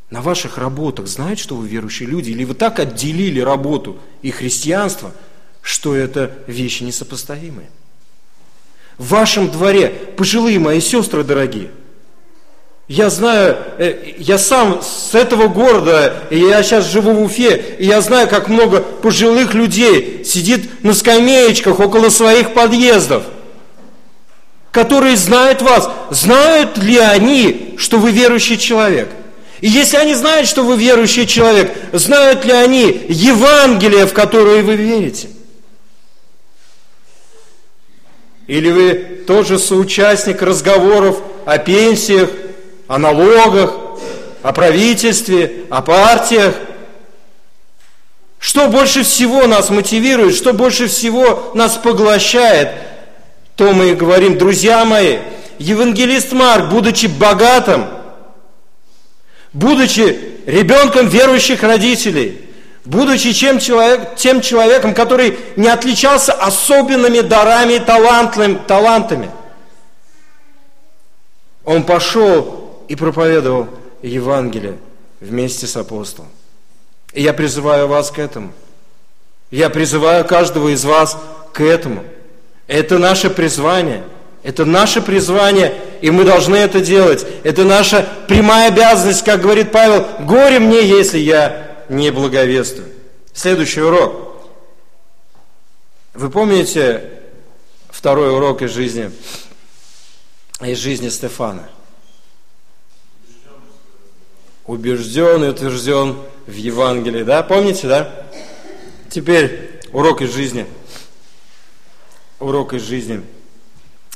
На 0.10 0.22
ваших 0.22 0.58
работах 0.58 1.08
знают, 1.08 1.40
что 1.40 1.56
вы 1.56 1.68
верующие 1.68 2.08
люди? 2.08 2.32
Или 2.32 2.44
вы 2.44 2.54
так 2.54 2.80
отделили 2.80 3.40
работу 3.40 3.98
и 4.22 4.32
христианство, 4.32 5.14
что 5.62 5.96
это 5.96 6.38
вещи 6.48 6.84
несопоставимые? 6.84 7.70
В 9.02 9.10
вашем 9.10 9.50
дворе, 9.50 9.92
пожилые 10.16 10.60
мои 10.60 10.80
сестры 10.80 11.24
дорогие, 11.24 11.70
я 12.88 13.10
знаю, 13.10 13.58
э, 13.78 14.14
я 14.20 14.38
сам 14.38 14.82
с 14.82 15.16
этого 15.16 15.48
города, 15.48 16.14
и 16.30 16.38
я 16.38 16.62
сейчас 16.62 16.86
живу 16.86 17.14
в 17.14 17.24
Уфе, 17.24 17.78
и 17.80 17.86
я 17.86 18.02
знаю, 18.02 18.28
как 18.28 18.48
много 18.48 18.80
пожилых 18.80 19.54
людей 19.54 20.24
сидит 20.24 20.84
на 20.84 20.94
скамеечках 20.94 21.80
около 21.80 22.10
своих 22.10 22.54
подъездов– 22.54 23.24
которые 24.72 25.18
знают 25.18 25.62
вас, 25.62 25.90
знают 26.10 26.78
ли 26.78 26.98
они, 26.98 27.76
что 27.78 27.98
вы 27.98 28.12
верующий 28.12 28.58
человек? 28.58 29.10
И 29.60 29.68
если 29.68 29.98
они 29.98 30.16
знают, 30.16 30.48
что 30.48 30.64
вы 30.64 30.78
верующий 30.78 31.28
человек, 31.28 31.72
знают 31.92 32.46
ли 32.46 32.52
они 32.52 33.06
Евангелие, 33.10 34.08
в 34.08 34.14
которое 34.14 34.64
вы 34.64 34.76
верите? 34.76 35.28
Или 38.52 38.70
вы 38.70 38.94
тоже 39.26 39.58
соучастник 39.58 40.42
разговоров 40.42 41.20
о 41.46 41.58
пенсиях, 41.58 42.30
о 42.88 42.98
налогах, 42.98 43.74
о 44.44 44.52
правительстве, 44.52 45.64
о 45.70 45.82
партиях? 45.82 46.56
Что 48.40 48.68
больше 48.68 49.04
всего 49.04 49.48
нас 49.48 49.70
мотивирует, 49.70 50.36
что 50.36 50.52
больше 50.54 50.88
всего 50.88 51.52
нас 51.56 51.78
поглощает– 51.78 52.70
то 53.62 53.74
мы 53.74 53.92
и 53.92 53.94
говорим, 53.94 54.40
друзья 54.40 54.84
мои, 54.86 55.20
евангелист 55.60 56.32
Марк, 56.32 56.70
будучи 56.70 57.06
богатым, 57.06 57.86
будучи 59.54 60.18
ребенком 60.48 61.08
верующих 61.08 61.62
родителей, 61.62 62.42
будучи 62.86 63.34
чем 63.34 63.60
человек, 63.60 64.16
тем 64.16 64.42
человеком, 64.42 64.94
который 64.94 65.38
не 65.56 65.68
отличался 65.68 66.34
особенными 66.34 67.22
дарами 67.22 67.74
и 67.74 67.80
талантами, 67.80 69.30
он 71.64 71.84
пошел 71.84 72.84
и 72.88 72.96
проповедовал 72.96 73.68
Евангелие 74.02 74.78
вместе 75.20 75.68
с 75.68 75.76
апостолом. 75.78 76.30
И 77.14 77.22
я 77.22 77.34
призываю 77.34 77.88
вас 77.88 78.10
к 78.10 78.20
этому. 78.20 78.52
Я 79.52 79.70
призываю 79.70 80.26
каждого 80.26 80.70
из 80.70 80.84
вас 80.86 81.18
к 81.54 81.62
этому– 81.62 82.04
это 82.72 82.98
наше 82.98 83.30
призвание. 83.30 84.04
Это 84.44 84.64
наше 84.64 85.02
призвание, 85.02 85.74
и 86.02 86.10
мы 86.10 86.24
должны 86.24 86.56
это 86.56 86.80
делать. 86.80 87.26
Это 87.44 87.66
наша 87.66 88.08
прямая 88.28 88.70
обязанность, 88.70 89.26
как 89.26 89.42
говорит 89.42 89.74
Павел, 89.74 90.06
горе 90.22 90.58
мне, 90.60 90.82
если 90.82 91.20
я 91.20 91.71
не 91.92 92.10
благовествую. 92.10 92.88
Следующий 93.34 93.82
урок. 93.82 94.48
Вы 96.14 96.30
помните 96.30 97.22
второй 97.90 98.34
урок 98.34 98.62
из 98.62 98.72
жизни, 98.72 99.12
из 100.62 100.78
жизни 100.78 101.10
Стефана? 101.10 101.70
Убежден 104.66 105.44
и 105.44 105.50
утвержден 105.50 106.18
в 106.48 106.54
Евангелии, 106.54 107.24
да? 107.24 107.44
Помните, 107.44 107.88
да? 107.88 108.26
Теперь 109.10 109.82
урок 109.92 110.22
из 110.22 110.34
жизни– 110.34 110.66
урок 112.40 112.74
из 112.74 112.84
жизни 112.84 113.22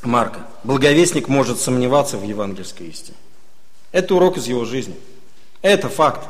Марка. 0.02 0.48
Благовестник 0.64 1.28
может 1.28 1.60
сомневаться 1.60 2.18
в 2.18 2.24
евангельской 2.24 2.88
истине. 2.88 3.18
Это 3.92 4.16
урок 4.16 4.38
из 4.38 4.48
его 4.48 4.64
жизни. 4.64 4.96
Это 5.62 5.90
факт. 5.90 6.26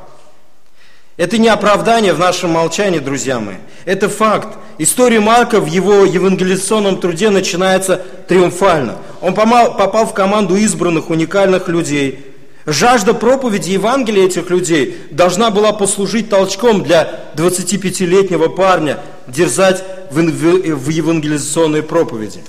Это 1.18 1.38
не 1.38 1.48
оправдание 1.48 2.14
в 2.14 2.20
нашем 2.20 2.52
молчании, 2.52 3.00
друзья 3.00 3.40
мои. 3.40 3.56
Это 3.86 4.10
факт. 4.10 4.58
История 4.78 5.22
Марка 5.22 5.62
в 5.62 5.66
его 5.66 6.04
евангелизационном 6.04 7.00
труде 7.00 7.30
начинается 7.30 8.02
триумфально. 8.28 8.98
Он 9.22 9.34
попал 9.34 10.06
в 10.06 10.14
команду 10.14 10.58
избранных, 10.58 11.10
уникальных 11.10 11.70
людей. 11.70 12.34
Жажда 12.66 13.14
проповеди 13.14 13.70
Евангелия 13.72 14.26
этих 14.26 14.50
людей 14.50 14.98
должна 15.12 15.52
была 15.52 15.72
послужить 15.72 16.30
толчком 16.30 16.84
для 16.84 17.22
25-летнего 17.36 18.50
парня 18.50 19.00
дерзать 19.28 19.84
в 20.12 20.90
евангелизационной 20.90 21.84
проповеди. 21.84 22.44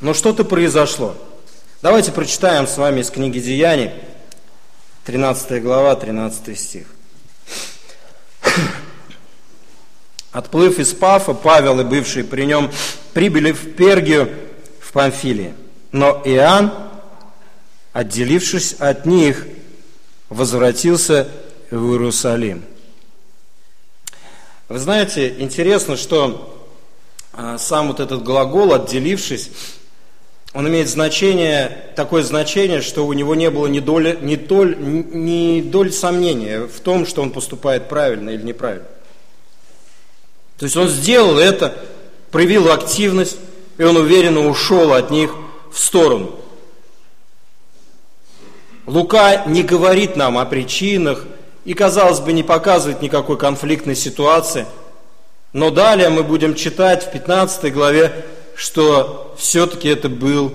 Но 0.00 0.12
что-то 0.12 0.44
произошло. 0.44 1.14
Давайте 1.80 2.12
прочитаем 2.12 2.66
с 2.66 2.76
вами 2.76 3.00
из 3.00 3.10
книги 3.10 3.38
Деяний, 3.38 3.92
13 5.04 5.62
глава, 5.62 5.94
13 5.96 6.58
стих. 6.58 6.86
Отплыв 10.32 10.78
из 10.78 10.94
Пафа, 10.94 11.34
Павел 11.34 11.80
и 11.80 11.84
бывшие 11.84 12.24
при 12.24 12.46
нем 12.46 12.70
прибыли 13.12 13.52
в 13.52 13.74
Пергию 13.76 14.34
в 14.80 14.92
Памфилии. 14.92 15.54
Но 15.92 16.22
Иоанн, 16.24 16.72
отделившись 17.92 18.76
от 18.78 19.04
них, 19.04 19.46
возвратился 20.30 21.28
в 21.70 21.92
Иерусалим. 21.92 22.64
Вы 24.70 24.78
знаете, 24.78 25.34
интересно, 25.38 25.98
что 25.98 26.66
а, 27.34 27.58
сам 27.58 27.88
вот 27.88 28.00
этот 28.00 28.22
глагол 28.22 28.72
«отделившись», 28.72 29.50
он 30.54 30.68
имеет 30.68 30.88
значение, 30.88 31.90
такое 31.96 32.22
значение, 32.22 32.80
что 32.80 33.04
у 33.06 33.12
него 33.12 33.34
не 33.34 33.50
было 33.50 33.66
ни 33.66 33.80
доли, 33.80 34.16
ни, 34.22 34.36
толь, 34.36 34.76
ни 34.78 35.60
доли 35.60 35.90
сомнения 35.90 36.60
в 36.60 36.78
том, 36.78 37.06
что 37.06 37.22
он 37.22 37.32
поступает 37.32 37.88
правильно 37.88 38.30
или 38.30 38.42
неправильно. 38.42 38.86
То 40.56 40.66
есть 40.66 40.76
он 40.76 40.86
сделал 40.86 41.38
это, 41.38 41.76
проявил 42.30 42.70
активность, 42.70 43.36
и 43.78 43.82
он 43.82 43.96
уверенно 43.96 44.48
ушел 44.48 44.92
от 44.92 45.10
них 45.10 45.34
в 45.72 45.78
сторону. 45.78 46.36
Лука 48.86 49.44
не 49.46 49.64
говорит 49.64 50.14
нам 50.14 50.38
о 50.38 50.44
причинах 50.44 51.26
и, 51.64 51.74
казалось 51.74 52.20
бы, 52.20 52.32
не 52.32 52.44
показывает 52.44 53.02
никакой 53.02 53.38
конфликтной 53.38 53.96
ситуации. 53.96 54.66
Но 55.52 55.70
далее 55.70 56.10
мы 56.10 56.22
будем 56.22 56.54
читать 56.54 57.02
в 57.02 57.10
15 57.10 57.72
главе, 57.72 58.24
что 58.54 59.34
все-таки 59.38 59.88
это 59.88 60.08
был 60.08 60.54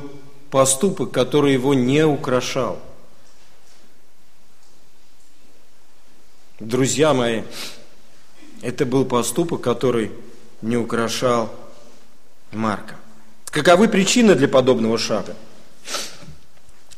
поступок, 0.52 1.12
который 1.12 1.54
его 1.54 1.74
не 1.74 2.06
украшал. 2.06 2.80
Друзья 6.60 7.14
мои, 7.14 7.44
Это 8.62 8.86
был 8.86 9.06
поступок, 9.06 9.62
который 9.62 10.12
не 10.62 10.76
украшал 10.76 11.50
Марка. 12.52 12.96
Каковы 13.46 13.88
причины 13.88 14.36
для 14.36 14.48
подобного 14.48 14.98
шага? 14.98 15.36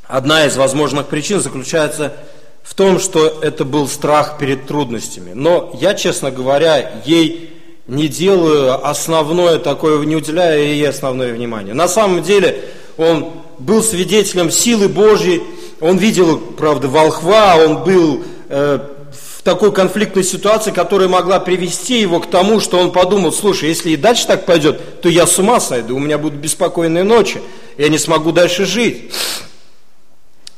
Одна 0.08 0.46
из 0.46 0.58
возможных 0.58 1.08
причин 1.08 1.40
заключается 1.40 2.18
в 2.64 2.74
том, 2.74 3.00
что 3.00 3.40
это 3.42 3.64
был 3.64 3.88
страх 3.88 4.38
перед 4.40 4.68
трудностями. 4.68 5.34
Но 5.34 5.78
я, 5.80 5.94
честно 5.94 6.32
говоря, 6.32 7.02
ей 7.06 7.51
не 7.92 8.08
делаю 8.08 8.88
основное 8.88 9.60
такое, 9.60 10.04
не 10.06 10.16
уделяю 10.16 10.64
ей 10.64 10.88
основное 10.88 11.34
внимание. 11.34 11.74
На 11.74 11.90
самом 11.90 12.24
деле 12.24 12.64
он 12.96 13.32
был 13.60 13.84
свидетелем 13.84 14.50
силы 14.50 14.88
Божьей, 14.88 15.44
он 15.82 15.98
видел, 15.98 16.38
правда, 16.40 16.88
волхва, 16.88 17.58
он 17.58 17.84
был 17.84 18.24
э, 18.48 18.80
в 19.12 19.44
такой 19.44 19.74
конфликтной 19.74 20.24
ситуации, 20.24 20.72
которая 20.72 21.10
могла 21.10 21.42
привести 21.42 22.00
его 22.00 22.22
к 22.22 22.30
тому, 22.30 22.62
что 22.62 22.80
он 22.80 22.94
подумал, 22.94 23.34
слушай, 23.34 23.68
если 23.68 23.90
и 23.90 23.98
дальше 23.98 24.26
так 24.26 24.46
пойдет, 24.46 25.02
то 25.02 25.10
я 25.10 25.28
с 25.28 25.38
ума 25.38 25.60
сойду, 25.60 25.98
у 25.98 26.00
меня 26.00 26.18
будут 26.18 26.40
беспокойные 26.40 27.04
ночи, 27.04 27.42
я 27.78 27.90
не 27.90 27.98
смогу 27.98 28.32
дальше 28.32 28.66
жить. 28.66 29.12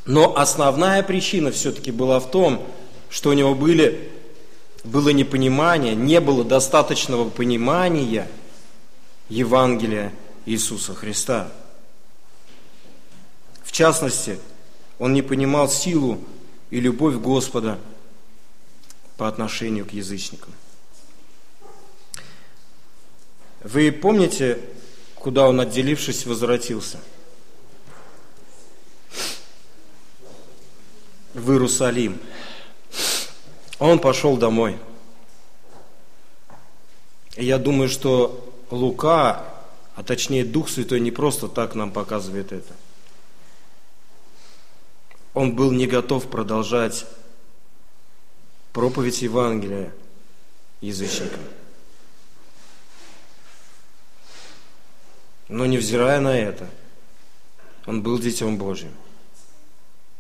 Но 0.06 0.38
основная 0.38 1.02
причина 1.02 1.50
все-таки 1.50 1.90
была 1.90 2.20
в 2.20 2.30
том, 2.30 2.62
что 3.10 3.32
у 3.32 3.34
него 3.34 3.56
были, 3.56 4.13
было 4.84 5.10
непонимание, 5.10 5.96
не 5.96 6.20
было 6.20 6.44
достаточного 6.44 7.30
понимания 7.30 8.30
Евангелия 9.30 10.14
Иисуса 10.46 10.94
Христа. 10.94 11.52
В 13.64 13.72
частности, 13.72 14.40
он 15.00 15.14
не 15.14 15.22
понимал 15.22 15.70
силу 15.70 16.20
и 16.70 16.80
любовь 16.80 17.16
Господа 17.16 17.80
по 19.18 19.28
отношению 19.28 19.86
к 19.86 19.94
язычникам. 19.94 20.54
Вы 23.64 23.92
помните, 23.92 24.60
куда 25.16 25.48
он, 25.48 25.60
отделившись, 25.60 26.26
возвратился– 26.26 27.00
в 31.34 31.52
Иерусалим. 31.52 32.20
Он 33.84 34.00
пошел 34.00 34.38
домой. 34.38 34.80
И 37.36 37.44
я 37.44 37.58
думаю, 37.58 37.90
что 37.90 38.50
Лука, 38.72 39.44
а 39.96 40.04
точнее 40.04 40.46
Дух 40.46 40.70
Святой, 40.70 41.02
не 41.02 41.12
просто 41.12 41.50
так 41.50 41.76
нам 41.76 41.92
показывает 41.92 42.54
это. 42.54 42.74
Он 45.34 45.54
был 45.54 45.74
не 45.74 45.86
готов 45.86 46.30
продолжать 46.30 47.06
проповедь 48.72 49.22
Евангелия 49.22 49.94
язычникам. 50.80 51.42
Но 55.50 55.66
невзирая 55.66 56.22
на 56.22 56.40
это, 56.40 56.70
он 57.86 58.02
был 58.02 58.18
Детем 58.18 58.56
Божьим. 58.56 58.94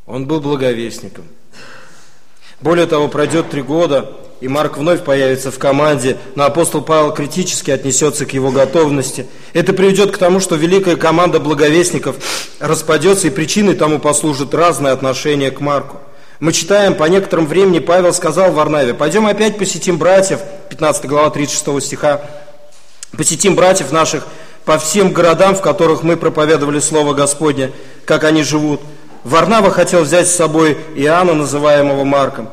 Он 0.05 0.27
был 0.27 0.41
благовестником. 0.41 1.25
Более 2.63 2.85
того, 2.85 3.09
пройдет 3.09 3.49
три 3.49 3.61
года, 3.61 4.09
и 4.39 4.47
Марк 4.47 4.77
вновь 4.77 5.03
появится 5.03 5.51
в 5.51 5.59
команде, 5.59 6.15
но 6.35 6.45
апостол 6.45 6.81
Павел 6.81 7.11
критически 7.11 7.71
отнесется 7.71 8.25
к 8.25 8.31
его 8.31 8.51
готовности. 8.51 9.27
Это 9.51 9.73
приведет 9.73 10.11
к 10.11 10.17
тому, 10.17 10.39
что 10.39 10.55
великая 10.55 10.95
команда 10.95 11.41
благовестников 11.41 12.15
распадется, 12.61 13.27
и 13.27 13.31
причиной 13.31 13.75
тому 13.75 13.99
послужит 13.99 14.53
разное 14.53 14.93
отношение 14.93 15.51
к 15.51 15.59
Марку. 15.59 15.97
Мы 16.39 16.53
читаем, 16.53 16.95
по 16.95 17.03
некоторым 17.03 17.47
времени 17.47 17.79
Павел 17.79 18.13
сказал 18.13 18.53
Варнаве, 18.53 18.93
пойдем 18.93 19.27
опять 19.27 19.57
посетим 19.57 19.97
братьев, 19.97 20.39
15 20.69 21.05
глава 21.05 21.31
36 21.31 21.85
стиха, 21.85 22.21
посетим 23.17 23.55
братьев 23.55 23.91
наших 23.91 24.25
по 24.63 24.77
всем 24.77 25.11
городам, 25.11 25.55
в 25.55 25.61
которых 25.61 26.03
мы 26.03 26.15
проповедовали 26.15 26.79
Слово 26.79 27.13
Господне, 27.13 27.73
как 28.05 28.23
они 28.23 28.41
живут– 28.41 28.79
Варнава 29.23 29.71
хотел 29.71 30.03
взять 30.03 30.27
с 30.27 30.35
собой 30.35 30.77
Иоанна, 30.95 31.33
называемого 31.33 32.03
Марком, 32.03 32.49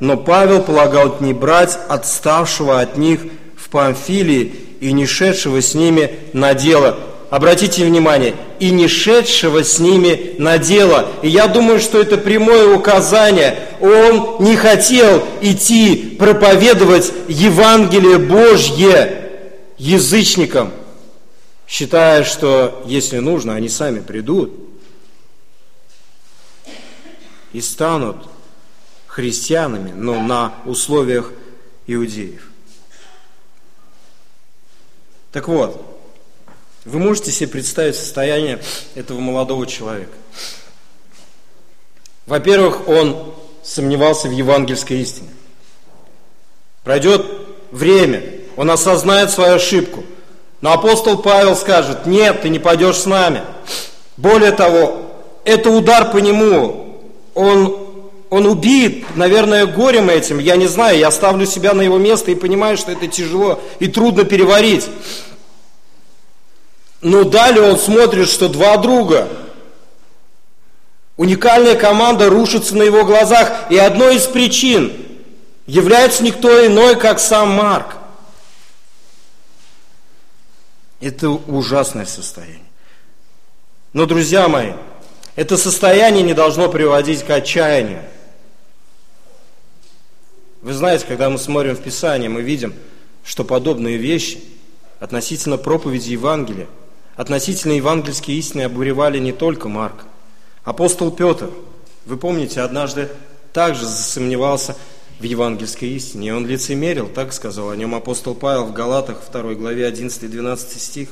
но 0.00 0.16
Павел 0.16 0.62
полагал 0.62 1.16
не 1.20 1.32
брать 1.32 1.78
отставшего 1.88 2.80
от 2.80 2.96
них 2.96 3.20
в 3.56 3.68
Памфилии 3.68 4.52
и 4.80 4.92
не 4.92 5.06
шедшего 5.06 5.62
с 5.62 5.74
ними 5.74 6.10
на 6.32 6.54
дело. 6.54 6.98
Обратите 7.30 7.84
внимание, 7.84 8.34
и 8.58 8.70
не 8.70 8.88
шедшего 8.88 9.62
с 9.62 9.78
ними 9.78 10.34
на 10.38 10.56
дело. 10.56 11.08
И 11.22 11.28
я 11.28 11.46
думаю, 11.46 11.78
что 11.78 12.00
это 12.00 12.16
прямое 12.16 12.74
указание. 12.74 13.58
Он 13.80 14.36
не 14.40 14.56
хотел 14.56 15.22
идти 15.42 16.16
проповедовать 16.18 17.12
Евангелие 17.28 18.16
Божье 18.16 19.30
язычникам, 19.76 20.70
считая, 21.68 22.24
что 22.24 22.82
если 22.86 23.18
нужно, 23.18 23.54
они 23.54 23.68
сами 23.68 24.00
придут– 24.00 24.52
и 27.52 27.60
станут 27.60 28.28
христианами, 29.06 29.92
но 29.92 30.20
на 30.20 30.54
условиях 30.64 31.32
иудеев. 31.86 32.48
Так 35.32 35.48
вот, 35.48 35.84
вы 36.84 36.98
можете 37.00 37.32
себе 37.32 37.48
представить 37.48 37.96
состояние 37.96 38.60
этого 38.94 39.20
молодого 39.20 39.66
человека. 39.66 40.12
Во-первых, 42.26 42.88
он 42.88 43.34
сомневался 43.62 44.28
в 44.28 44.32
евангельской 44.32 45.00
истине. 45.00 45.30
Пройдет 46.84 47.26
время, 47.70 48.22
он 48.56 48.70
осознает 48.70 49.30
свою 49.30 49.54
ошибку. 49.54 50.04
Но 50.60 50.72
апостол 50.72 51.18
Павел 51.18 51.56
скажет, 51.56 52.06
нет, 52.06 52.42
ты 52.42 52.48
не 52.48 52.58
пойдешь 52.58 52.96
с 52.96 53.06
нами. 53.06 53.42
Более 54.16 54.52
того, 54.52 55.12
это 55.44 55.70
удар 55.70 56.10
по 56.10 56.18
нему, 56.18 56.87
он, 57.38 57.86
он 58.30 58.46
убит, 58.46 59.14
наверное, 59.14 59.66
горем 59.66 60.10
этим, 60.10 60.40
я 60.40 60.56
не 60.56 60.66
знаю, 60.66 60.98
я 60.98 61.08
ставлю 61.12 61.46
себя 61.46 61.72
на 61.72 61.82
его 61.82 61.96
место 61.96 62.32
и 62.32 62.34
понимаю, 62.34 62.76
что 62.76 62.90
это 62.90 63.06
тяжело 63.06 63.62
и 63.78 63.86
трудно 63.86 64.24
переварить. 64.24 64.88
Но 67.00 67.22
далее 67.22 67.62
он 67.62 67.78
смотрит, 67.78 68.28
что 68.28 68.48
два 68.48 68.76
друга, 68.78 69.28
уникальная 71.16 71.76
команда 71.76 72.28
рушится 72.28 72.76
на 72.76 72.82
его 72.82 73.04
глазах, 73.04 73.70
и 73.70 73.78
одной 73.78 74.16
из 74.16 74.26
причин 74.26 74.92
является 75.66 76.24
никто 76.24 76.66
иной, 76.66 76.96
как 76.98 77.20
сам 77.20 77.50
Марк. 77.50 77.94
Это 81.00 81.30
ужасное 81.30 82.04
состояние. 82.04 82.66
Но, 83.92 84.06
друзья 84.06 84.48
мои, 84.48 84.72
это 85.38 85.56
состояние 85.56 86.24
не 86.24 86.34
должно 86.34 86.68
приводить 86.68 87.22
к 87.22 87.30
отчаянию. 87.30 88.02
Вы 90.62 90.72
знаете, 90.72 91.06
когда 91.06 91.30
мы 91.30 91.38
смотрим 91.38 91.76
в 91.76 91.80
Писание, 91.80 92.28
мы 92.28 92.42
видим, 92.42 92.74
что 93.22 93.44
подобные 93.44 93.98
вещи 93.98 94.42
относительно 94.98 95.56
проповеди 95.56 96.10
Евангелия, 96.10 96.66
относительно 97.14 97.74
евангельской 97.74 98.34
истины 98.34 98.62
обуревали 98.62 99.20
не 99.20 99.30
только 99.30 99.68
Марк. 99.68 100.06
Апостол 100.64 101.12
Петр, 101.12 101.50
вы 102.04 102.16
помните, 102.16 102.60
однажды 102.60 103.08
также 103.52 103.86
засомневался 103.86 104.74
в 105.20 105.22
евангельской 105.22 105.90
истине. 105.90 106.28
И 106.28 106.32
он 106.32 106.48
лицемерил, 106.48 107.08
так 107.08 107.32
сказал 107.32 107.70
о 107.70 107.76
нем 107.76 107.94
апостол 107.94 108.34
Павел 108.34 108.64
в 108.64 108.72
Галатах 108.72 109.22
2 109.30 109.54
главе 109.54 109.88
11-12 109.88 110.78
стих. 110.80 111.08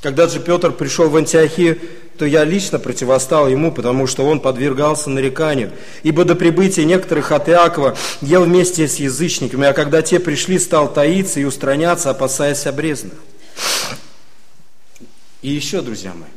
Когда 0.00 0.26
же 0.26 0.40
Петр 0.40 0.72
пришел 0.72 1.08
в 1.08 1.16
Антиохию, 1.16 1.78
то 2.18 2.26
я 2.26 2.42
лично 2.42 2.80
противостал 2.80 3.46
ему, 3.48 3.70
потому 3.70 4.08
что 4.08 4.26
он 4.26 4.40
подвергался 4.40 5.08
нареканию. 5.08 5.72
Ибо 6.02 6.24
до 6.24 6.34
прибытия 6.34 6.84
некоторых 6.84 7.30
от 7.30 7.48
Иакова 7.48 7.96
ел 8.20 8.42
вместе 8.42 8.88
с 8.88 8.96
язычниками, 8.96 9.68
а 9.68 9.72
когда 9.72 10.02
те 10.02 10.18
пришли, 10.18 10.58
стал 10.58 10.92
таиться 10.92 11.38
и 11.38 11.44
устраняться, 11.44 12.10
опасаясь 12.10 12.66
обрезанных. 12.66 13.18
И 15.42 15.50
еще, 15.50 15.80
друзья 15.80 16.12
мои, 16.12 16.28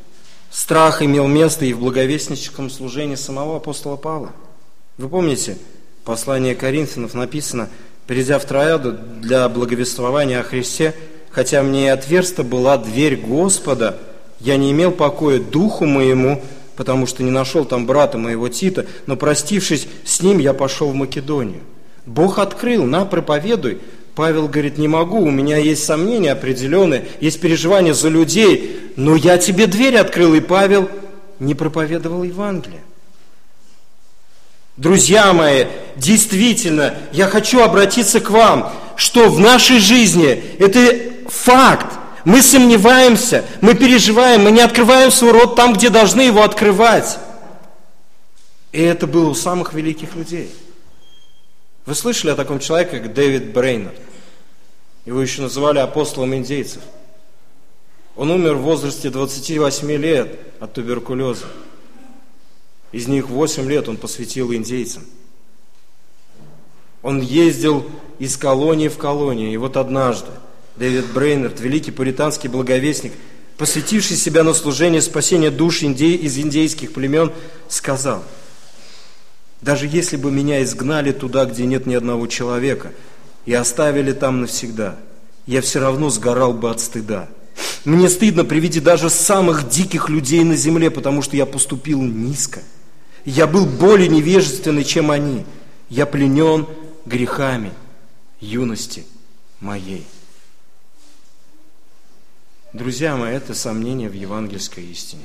страх 0.50 1.02
имел 1.02 1.26
место 1.26 1.64
и 1.64 1.72
в 1.72 1.80
благовестническом 1.80 2.70
служении 2.70 3.16
самого 3.16 3.56
апостола 3.56 3.96
Павла. 3.96 4.30
Вы 4.98 5.08
помните, 5.08 5.58
послание 6.04 6.54
Коринфянов 6.54 7.14
написано, 7.14 7.68
перейдя 8.06 8.38
в 8.38 8.44
трояду 8.44 8.92
для 9.20 9.48
благовествования 9.48 10.38
о 10.38 10.44
Христе, 10.44 10.94
хотя 11.30 11.64
мне 11.64 11.86
и 11.86 11.88
отверста 11.88 12.44
была 12.44 12.78
дверь 12.78 13.16
Господа, 13.16 13.98
я 14.42 14.56
не 14.56 14.72
имел 14.72 14.90
покоя 14.90 15.38
духу 15.38 15.86
моему, 15.86 16.42
потому 16.76 17.06
что 17.06 17.22
не 17.22 17.30
нашел 17.30 17.64
там 17.64 17.86
брата 17.86 18.18
моего 18.18 18.48
Тита, 18.48 18.86
но 19.06 19.16
простившись 19.16 19.86
с 20.04 20.20
ним, 20.20 20.38
я 20.38 20.52
пошел 20.52 20.88
в 20.88 20.94
Македонию. 20.94 21.60
Бог 22.06 22.38
открыл, 22.38 22.84
на, 22.84 23.04
проповедуй. 23.04 23.78
Павел 24.14 24.48
говорит, 24.48 24.76
не 24.76 24.88
могу, 24.88 25.20
у 25.20 25.30
меня 25.30 25.56
есть 25.56 25.84
сомнения 25.84 26.32
определенные, 26.32 27.06
есть 27.20 27.40
переживания 27.40 27.94
за 27.94 28.08
людей, 28.08 28.92
но 28.96 29.16
я 29.16 29.38
тебе 29.38 29.66
дверь 29.66 29.96
открыл, 29.96 30.34
и 30.34 30.40
Павел 30.40 30.90
не 31.38 31.54
проповедовал 31.54 32.22
Евангелие. 32.22 32.82
Друзья 34.76 35.32
мои, 35.32 35.66
действительно, 35.96 36.94
я 37.12 37.28
хочу 37.28 37.60
обратиться 37.60 38.20
к 38.20 38.30
вам, 38.30 38.72
что 38.96 39.28
в 39.28 39.38
нашей 39.38 39.78
жизни 39.78 40.42
это 40.58 41.12
факт. 41.28 42.01
Мы 42.24 42.40
сомневаемся, 42.40 43.44
мы 43.60 43.74
переживаем, 43.74 44.42
мы 44.42 44.52
не 44.52 44.60
открываем 44.60 45.10
свой 45.10 45.32
рот 45.32 45.56
там, 45.56 45.72
где 45.72 45.90
должны 45.90 46.20
его 46.20 46.42
открывать. 46.42 47.18
И 48.70 48.80
это 48.80 49.06
было 49.06 49.30
у 49.30 49.34
самых 49.34 49.74
великих 49.74 50.14
людей. 50.14 50.50
Вы 51.84 51.94
слышали 51.94 52.30
о 52.30 52.36
таком 52.36 52.60
человеке, 52.60 53.00
как 53.00 53.12
Дэвид 53.12 53.52
Брейнер? 53.52 53.92
Его 55.04 55.20
еще 55.20 55.42
называли 55.42 55.78
апостолом 55.78 56.34
индейцев. 56.34 56.82
Он 58.14 58.30
умер 58.30 58.54
в 58.54 58.62
возрасте 58.62 59.10
28 59.10 59.90
лет 59.92 60.38
от 60.60 60.74
туберкулеза. 60.74 61.46
Из 62.92 63.08
них 63.08 63.28
8 63.28 63.68
лет 63.68 63.88
он 63.88 63.96
посвятил 63.96 64.52
индейцам. 64.52 65.02
Он 67.02 67.20
ездил 67.20 67.84
из 68.20 68.36
колонии 68.36 68.88
в 68.88 68.96
колонию. 68.98 69.50
И 69.50 69.56
вот 69.56 69.76
однажды 69.76 70.30
Дэвид 70.76 71.12
Брейнард, 71.12 71.60
великий 71.60 71.90
пуританский 71.90 72.48
благовестник, 72.48 73.12
посвятивший 73.58 74.16
себя 74.16 74.42
на 74.42 74.54
служение 74.54 75.02
спасения 75.02 75.50
душ 75.50 75.82
индей, 75.82 76.16
из 76.16 76.38
индейских 76.38 76.92
племен, 76.92 77.32
сказал, 77.68 78.24
«Даже 79.60 79.86
если 79.86 80.16
бы 80.16 80.30
меня 80.30 80.62
изгнали 80.62 81.12
туда, 81.12 81.44
где 81.44 81.66
нет 81.66 81.86
ни 81.86 81.94
одного 81.94 82.26
человека, 82.26 82.92
и 83.44 83.52
оставили 83.52 84.12
там 84.12 84.40
навсегда, 84.40 84.96
я 85.46 85.60
все 85.60 85.80
равно 85.80 86.10
сгорал 86.10 86.52
бы 86.52 86.70
от 86.70 86.80
стыда. 86.80 87.28
Мне 87.84 88.08
стыдно 88.08 88.44
при 88.44 88.60
виде 88.60 88.80
даже 88.80 89.10
самых 89.10 89.68
диких 89.68 90.08
людей 90.08 90.44
на 90.44 90.54
земле, 90.54 90.90
потому 90.90 91.20
что 91.20 91.36
я 91.36 91.46
поступил 91.46 92.00
низко. 92.00 92.60
Я 93.24 93.46
был 93.46 93.66
более 93.66 94.08
невежественный, 94.08 94.84
чем 94.84 95.10
они. 95.10 95.44
Я 95.88 96.06
пленен 96.06 96.66
грехами 97.06 97.72
юности 98.40 99.04
моей. 99.60 100.06
Друзья 102.72 103.16
мои, 103.16 103.34
это 103.34 103.54
сомнение 103.54 104.08
в 104.08 104.14
евангельской 104.14 104.84
истине. 104.84 105.24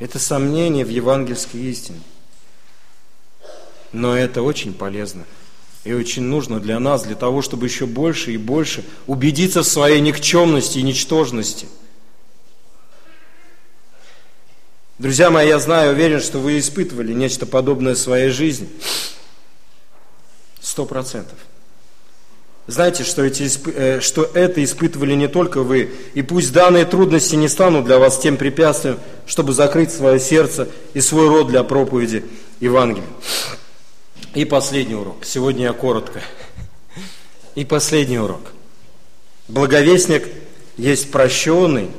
Это 0.00 0.18
сомнение 0.18 0.84
в 0.84 0.88
евангельской 0.88 1.60
истине. 1.60 2.00
Но 3.92 4.16
это 4.16 4.42
очень 4.42 4.74
полезно 4.74 5.24
и 5.84 5.92
очень 5.92 6.22
нужно 6.22 6.60
для 6.60 6.78
нас, 6.78 7.04
для 7.04 7.14
того, 7.14 7.40
чтобы 7.40 7.66
еще 7.66 7.86
больше 7.86 8.32
и 8.32 8.36
больше 8.36 8.84
убедиться 9.06 9.62
в 9.62 9.66
своей 9.66 10.00
никчемности 10.00 10.78
и 10.78 10.82
ничтожности. 10.82 11.68
Друзья 14.98 15.30
мои, 15.30 15.48
я 15.48 15.58
знаю, 15.58 15.92
уверен, 15.92 16.20
что 16.20 16.38
вы 16.38 16.58
испытывали 16.58 17.14
нечто 17.14 17.46
подобное 17.46 17.94
в 17.94 17.98
своей 17.98 18.28
жизни. 18.28 18.68
Сто 20.60 20.84
процентов. 20.84 21.38
Знаете, 22.70 23.02
что, 23.02 23.24
эти, 23.24 23.50
э, 23.74 24.00
что 24.00 24.30
это 24.32 24.62
испытывали 24.62 25.14
не 25.14 25.26
только 25.26 25.62
вы, 25.62 25.90
и 26.14 26.22
пусть 26.22 26.52
данные 26.52 26.84
трудности 26.84 27.34
не 27.34 27.48
станут 27.48 27.84
для 27.84 27.98
вас 27.98 28.20
тем 28.20 28.36
препятствием, 28.36 29.00
чтобы 29.26 29.52
закрыть 29.54 29.92
свое 29.92 30.20
сердце 30.20 30.68
и 30.94 31.00
свой 31.00 31.28
род 31.28 31.48
для 31.48 31.64
проповеди 31.64 32.24
Евангелия. 32.60 33.08
И 34.34 34.44
последний 34.44 34.94
урок. 34.94 35.24
Сегодня 35.24 35.64
я 35.64 35.72
коротко. 35.72 36.22
И 37.56 37.64
последний 37.64 38.20
урок. 38.20 38.52
Благовестник 39.48 40.28
есть 40.76 41.10
прощенный 41.10 41.90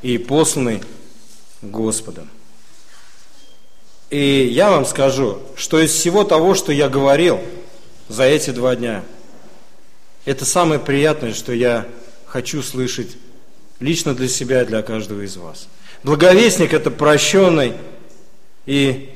и 0.00 0.16
посланный 0.16 0.80
Господом. 1.60 2.30
И 4.08 4.48
я 4.50 4.70
вам 4.70 4.86
скажу, 4.86 5.38
что 5.54 5.78
из 5.78 5.90
всего 5.90 6.24
того, 6.24 6.54
что 6.54 6.72
я 6.72 6.88
говорил 6.88 7.40
за 8.08 8.22
эти 8.22 8.50
два 8.50 8.74
дня, 8.74 9.04
это 10.26 10.44
самое 10.44 10.78
приятное, 10.78 11.32
что 11.32 11.52
я 11.52 11.86
хочу 12.26 12.62
слышать 12.62 13.16
лично 13.80 14.14
для 14.14 14.28
себя 14.28 14.62
и 14.62 14.66
для 14.66 14.82
каждого 14.82 15.22
из 15.22 15.36
вас. 15.36 15.68
Благовестник– 16.02 16.72
это 16.74 16.90
прощенный 16.90 17.74
и 18.66 19.10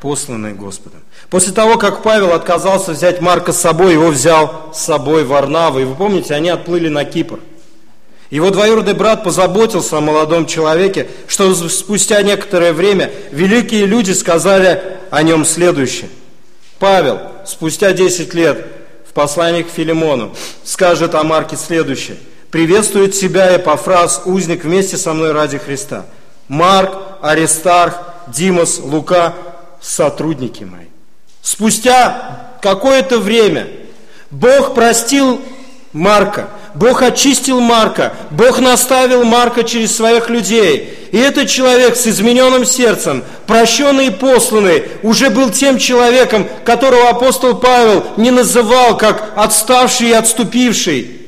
посланный 0.00 0.54
Господом. 0.54 1.00
После 1.28 1.52
того, 1.52 1.76
как 1.76 2.02
Павел 2.02 2.32
отказался 2.32 2.92
взять 2.92 3.20
Марка 3.20 3.52
с 3.52 3.60
собой, 3.60 3.92
его 3.92 4.08
взял 4.08 4.70
с 4.74 4.80
собой 4.80 5.24
Варнава. 5.24 5.78
И 5.80 5.84
вы 5.84 5.94
помните, 5.94 6.34
они 6.34 6.48
отплыли 6.48 6.88
на 6.88 7.04
Кипр. 7.04 7.38
Его 8.30 8.50
двоюродный 8.50 8.94
брат 8.94 9.24
позаботился 9.24 9.98
о 9.98 10.00
молодом 10.00 10.46
человеке, 10.46 11.08
что 11.26 11.52
спустя 11.68 12.22
некоторое 12.22 12.72
время 12.72 13.12
великие 13.30 13.86
люди 13.86 14.12
сказали 14.12 14.98
о 15.10 15.22
нем 15.22 15.44
следующее. 15.44 16.08
Павел 16.78 17.20
спустя 17.44 17.92
10 17.92 18.32
лет 18.32 18.79
в 19.10 19.12
послании 19.12 19.64
к 19.64 19.68
Филимону 19.68 20.32
скажет 20.62 21.16
о 21.16 21.24
Марке 21.24 21.56
следующее. 21.56 22.16
«Приветствует 22.52 23.12
тебя 23.12 23.56
Эпофраз, 23.56 24.22
узник 24.24 24.62
вместе 24.62 24.96
со 24.96 25.12
мной 25.12 25.32
ради 25.32 25.58
Христа. 25.58 26.06
Марк, 26.46 26.92
Аристарх, 27.20 27.96
Димос, 28.28 28.78
Лука, 28.78 29.34
сотрудники 29.80 30.62
мои». 30.62 30.86
Спустя 31.42 32.52
какое-то 32.62 33.18
время 33.18 33.66
Бог 34.30 34.74
простил 34.76 35.40
Марка, 35.92 36.50
Бог 36.76 37.02
очистил 37.02 37.60
Марка, 37.60 38.12
Бог 38.30 38.60
наставил 38.60 39.24
Марка 39.24 39.64
через 39.64 39.96
своих 39.96 40.30
людей. 40.30 40.96
И 41.10 41.18
этот 41.18 41.48
человек 41.48 41.96
с 41.96 42.06
измененным 42.06 42.64
сердцем, 42.64 43.24
прощенный 43.48 44.06
и 44.06 44.10
посланный, 44.10 44.84
уже 45.02 45.30
был 45.30 45.50
тем 45.50 45.78
человеком, 45.78 46.46
которого 46.64 47.08
апостол 47.08 47.56
Павел 47.56 48.04
не 48.16 48.30
называл 48.30 48.96
как 48.96 49.32
отставший 49.34 50.10
и 50.10 50.12
отступивший 50.12 51.20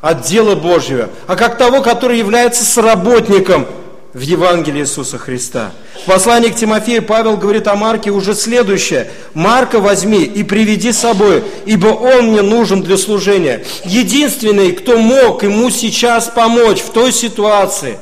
от 0.00 0.22
дела 0.22 0.54
Божьего, 0.54 1.10
а 1.26 1.36
как 1.36 1.58
того, 1.58 1.82
который 1.82 2.18
является 2.18 2.64
сработником 2.64 3.66
в 4.14 4.20
Евангелии 4.20 4.82
Иисуса 4.82 5.16
Христа. 5.16 5.72
В 6.02 6.06
послании 6.06 6.50
к 6.50 6.56
Тимофею 6.56 7.02
Павел 7.02 7.36
говорит 7.36 7.66
о 7.66 7.76
Марке 7.76 8.10
уже 8.10 8.34
следующее. 8.34 9.10
«Марка 9.32 9.80
возьми 9.80 10.22
и 10.22 10.42
приведи 10.42 10.92
с 10.92 10.98
собой, 10.98 11.42
ибо 11.64 11.88
он 11.88 12.32
мне 12.32 12.42
нужен 12.42 12.82
для 12.82 12.98
служения». 12.98 13.64
Единственный, 13.84 14.72
кто 14.72 14.98
мог 14.98 15.42
ему 15.42 15.70
сейчас 15.70 16.28
помочь 16.28 16.80
в 16.80 16.90
той 16.90 17.12
ситуации, 17.12 17.98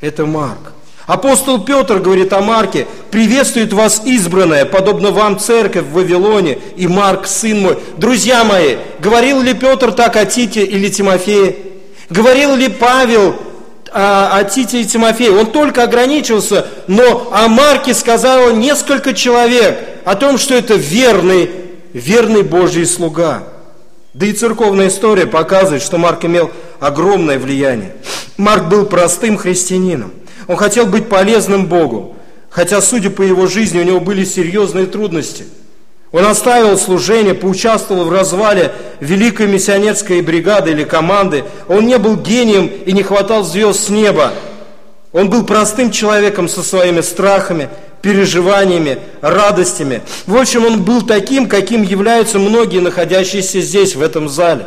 это 0.00 0.24
Марк. 0.24 0.72
Апостол 1.06 1.64
Петр 1.64 1.98
говорит 1.98 2.32
о 2.32 2.40
Марке, 2.40 2.86
приветствует 3.10 3.72
вас 3.72 4.02
избранная, 4.04 4.64
подобно 4.64 5.10
вам 5.10 5.38
церковь 5.38 5.84
в 5.84 5.92
Вавилоне, 5.94 6.58
и 6.76 6.86
Марк, 6.86 7.26
сын 7.26 7.60
мой. 7.60 7.78
Друзья 7.96 8.44
мои, 8.44 8.76
говорил 9.00 9.42
ли 9.42 9.52
Петр 9.52 9.92
так 9.92 10.16
о 10.16 10.24
Тите 10.24 10.64
или 10.64 10.88
Тимофее? 10.88 11.56
Говорил 12.08 12.54
ли 12.54 12.68
Павел 12.68 13.34
о, 13.92 14.44
Тите 14.44 14.80
и 14.82 14.84
Тимофее. 14.84 15.32
Он 15.32 15.46
только 15.46 15.82
ограничился, 15.82 16.66
но 16.86 17.30
о 17.32 17.48
Марке 17.48 17.94
сказал 17.94 18.52
несколько 18.52 19.14
человек 19.14 19.78
о 20.04 20.14
том, 20.14 20.38
что 20.38 20.54
это 20.54 20.74
верный, 20.74 21.50
верный 21.92 22.42
Божий 22.42 22.86
слуга. 22.86 23.44
Да 24.14 24.26
и 24.26 24.32
церковная 24.32 24.88
история 24.88 25.26
показывает, 25.26 25.82
что 25.82 25.98
Марк 25.98 26.24
имел 26.24 26.50
огромное 26.80 27.38
влияние. 27.38 27.94
Марк 28.36 28.68
был 28.68 28.86
простым 28.86 29.36
христианином. 29.36 30.12
Он 30.48 30.56
хотел 30.56 30.86
быть 30.86 31.08
полезным 31.08 31.66
Богу, 31.66 32.16
хотя, 32.48 32.80
судя 32.80 33.10
по 33.10 33.22
его 33.22 33.46
жизни, 33.46 33.80
у 33.80 33.84
него 33.84 34.00
были 34.00 34.24
серьезные 34.24 34.86
трудности– 34.86 35.44
он 36.12 36.26
оставил 36.26 36.76
служение, 36.76 37.34
поучаствовал 37.34 38.04
в 38.04 38.12
развале 38.12 38.72
великой 38.98 39.46
миссионерской 39.46 40.20
бригады 40.22 40.72
или 40.72 40.82
команды. 40.82 41.44
Он 41.68 41.86
не 41.86 41.98
был 41.98 42.16
гением 42.16 42.66
и 42.66 42.92
не 42.92 43.04
хватал 43.04 43.44
звезд 43.44 43.84
с 43.84 43.88
неба. 43.90 44.32
Он 45.12 45.30
был 45.30 45.44
простым 45.44 45.92
человеком 45.92 46.48
со 46.48 46.62
своими 46.62 47.00
страхами, 47.00 47.68
переживаниями, 48.02 48.98
радостями. 49.20 50.02
В 50.26 50.36
общем, 50.36 50.64
он 50.64 50.82
был 50.82 51.02
таким, 51.02 51.48
каким 51.48 51.82
являются 51.82 52.38
многие 52.38 52.80
находящиеся 52.80 53.60
здесь, 53.60 53.94
в 53.94 54.02
этом 54.02 54.28
зале. 54.28 54.66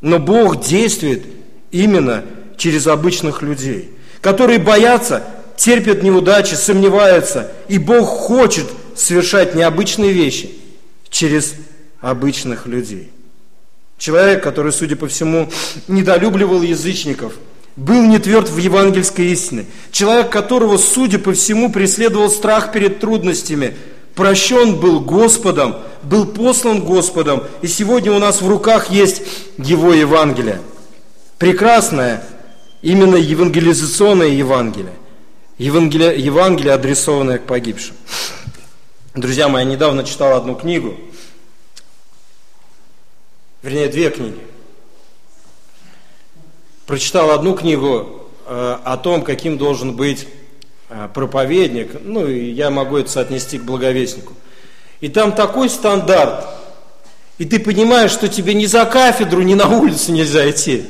Но 0.00 0.18
Бог 0.18 0.60
действует 0.60 1.24
именно 1.70 2.24
через 2.56 2.86
обычных 2.88 3.42
людей, 3.42 3.90
которые 4.20 4.58
боятся, 4.58 5.22
терпят 5.56 6.02
неудачи, 6.02 6.54
сомневаются. 6.54 7.52
И 7.68 7.78
Бог 7.78 8.08
хочет– 8.08 8.66
совершать 8.94 9.54
необычные 9.54 10.12
вещи 10.12 10.50
через 11.10 11.54
обычных 12.00 12.66
людей. 12.66 13.10
Человек, 13.98 14.42
который, 14.42 14.72
судя 14.72 14.96
по 14.96 15.08
всему, 15.08 15.50
недолюбливал 15.88 16.62
язычников, 16.62 17.34
был 17.76 18.02
не 18.02 18.18
тверд 18.18 18.48
в 18.48 18.58
евангельской 18.58 19.26
истине. 19.28 19.66
Человек, 19.90 20.30
которого, 20.30 20.76
судя 20.76 21.18
по 21.18 21.32
всему, 21.32 21.72
преследовал 21.72 22.30
страх 22.30 22.72
перед 22.72 23.00
трудностями, 23.00 23.76
прощен 24.14 24.76
был 24.76 25.00
Господом, 25.00 25.76
был 26.02 26.26
послан 26.26 26.80
Господом, 26.80 27.44
и 27.62 27.66
сегодня 27.66 28.12
у 28.12 28.18
нас 28.18 28.42
в 28.42 28.48
руках 28.48 28.90
есть 28.90 29.22
Его 29.58 29.92
Евангелие. 29.92 30.60
Прекрасное, 31.38 32.24
именно 32.82 33.16
евангелизационное 33.16 34.28
Евангелие. 34.28 34.92
Евангелие, 35.58 36.18
Евангелие 36.18 36.74
адресованное 36.74 37.38
к 37.38 37.46
погибшим. 37.46 37.94
Друзья 39.14 39.48
мои, 39.48 39.64
я 39.64 39.70
недавно 39.70 40.02
читал 40.02 40.36
одну 40.36 40.56
книгу, 40.56 40.96
Вернее, 43.62 43.88
две 43.88 44.10
книги. 44.10 44.40
Прочитал 46.84 47.30
одну 47.30 47.54
книгу 47.54 48.28
э, 48.46 48.78
о 48.84 48.96
том, 48.96 49.22
каким 49.22 49.56
должен 49.56 49.94
быть 49.94 50.26
э, 50.90 51.08
проповедник. 51.14 51.92
Ну, 52.02 52.26
и 52.26 52.50
я 52.50 52.70
могу 52.70 52.98
это 52.98 53.08
соотнести 53.08 53.58
к 53.58 53.62
благовестнику. 53.62 54.34
И 55.00 55.08
там 55.08 55.32
такой 55.32 55.70
стандарт. 55.70 56.44
И 57.38 57.44
ты 57.46 57.60
понимаешь, 57.60 58.10
что 58.10 58.28
тебе 58.28 58.52
ни 58.52 58.66
за 58.66 58.84
кафедру, 58.84 59.42
ни 59.42 59.54
на 59.54 59.68
улицу 59.68 60.12
нельзя 60.12 60.50
идти. 60.50 60.84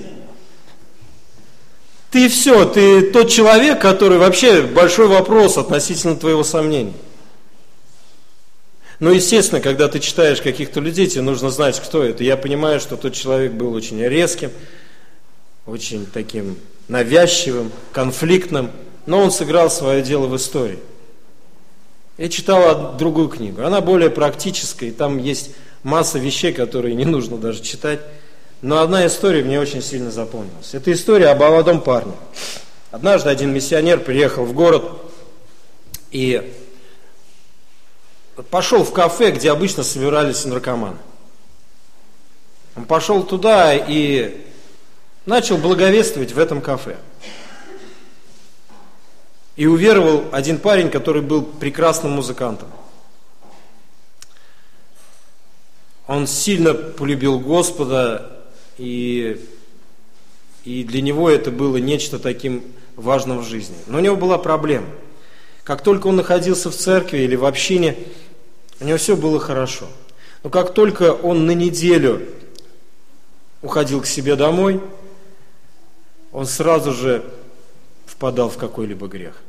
Ты 2.11 2.29
все, 2.29 2.65
ты 2.65 3.03
тот 3.13 3.29
человек, 3.29 3.81
который 3.81 4.19
вообще 4.19 4.63
большой 4.63 5.09
вопрос 5.09 5.59
относительно 5.59 6.17
твоего 6.17 6.43
сомнения. 6.43 6.95
Но, 9.05 9.13
естественно, 9.13 9.61
когда 9.61 9.89
ты 9.89 10.01
читаешь 10.01 10.41
каких-то 10.41 10.81
людей, 10.81 11.07
тебе 11.07 11.21
нужно 11.21 11.51
знать, 11.51 11.79
кто 11.79 12.03
это. 12.03 12.25
Я 12.25 12.39
понимаю, 12.39 12.81
что 12.81 12.97
тот 12.97 13.13
человек 13.13 13.53
был 13.53 13.75
очень 13.75 14.03
резким, 14.03 14.51
очень 15.67 16.07
таким 16.07 16.57
навязчивым, 16.89 17.71
конфликтным, 17.93 18.71
но 19.05 19.21
он 19.21 19.31
сыграл 19.31 19.71
свое 19.71 20.01
дело 20.01 20.27
в 20.27 20.35
истории. 20.35 20.79
Я 22.17 22.31
читал 22.31 22.97
другую 22.97 23.29
книгу, 23.29 23.63
она 23.63 23.83
более 23.83 24.09
практическая, 24.09 24.87
и 24.87 24.91
там 24.91 25.19
есть 25.19 25.51
масса 25.83 26.19
вещей, 26.19 26.55
которые 26.55 26.95
не 26.95 27.05
нужно 27.05 27.37
даже 27.37 27.61
читать. 27.61 28.01
Но 28.63 28.81
одна 28.81 29.07
история 29.07 29.45
мне 29.45 29.61
очень 29.61 29.83
сильно 29.83 30.11
запомнилась. 30.11 30.73
Это 30.73 30.91
история 30.91 31.27
об 31.27 31.41
молодом 31.41 31.83
парне. 31.83 32.15
Однажды 32.91 33.29
один 33.29 33.53
миссионер 33.53 34.01
приехал 34.01 34.47
в 34.47 34.55
город 34.55 34.93
и 36.11 36.55
пошел 38.43 38.85
в 38.85 38.93
кафе, 38.93 39.31
где 39.31 39.51
обычно 39.51 39.83
собирались 39.83 40.45
наркоманы. 40.45 40.99
Он 42.77 42.85
пошел 42.85 43.23
туда 43.23 43.75
и 43.75 44.45
начал 45.27 45.57
благовествовать 45.57 46.33
в 46.33 46.39
этом 46.39 46.61
кафе. 46.61 46.97
И 49.57 49.67
уверовал 49.67 50.25
один 50.33 50.59
парень, 50.59 50.91
который 50.91 51.23
был 51.23 51.43
прекрасным 51.43 52.13
музыкантом. 52.13 52.69
Он 56.07 56.27
сильно 56.27 56.75
полюбил 56.75 57.39
Господа, 57.39 58.45
и, 58.77 59.41
и 60.65 60.83
для 60.83 61.01
него 61.01 61.31
это 61.31 61.51
было 61.51 61.77
нечто 61.77 62.19
таким 62.19 62.65
важным 62.97 63.39
в 63.39 63.45
жизни. 63.45 63.77
Но 63.87 63.99
у 63.99 64.01
него 64.01 64.17
была 64.17 64.37
проблема. 64.37 64.89
Как 65.63 65.83
только 65.83 66.09
он 66.09 66.17
находился 66.17 66.71
в 66.71 66.77
церкви 66.77 67.19
или 67.19 67.37
в 67.37 67.47
общине, 67.47 67.97
у 68.81 68.85
него 68.85 68.99
все 68.99 69.17
было 69.17 69.39
хорошо. 69.39 69.87
Но 70.43 70.51
как 70.51 70.75
только 70.75 71.13
он 71.13 71.47
на 71.47 71.53
неделю 71.53 72.29
уходил 73.63 74.03
к 74.03 74.07
себе 74.07 74.37
домой, 74.37 74.81
он 76.33 76.47
сразу 76.47 76.93
же 76.93 77.25
впадал 78.07 78.51
в 78.51 78.57
какой-либо 78.57 79.07
грех. 79.07 79.41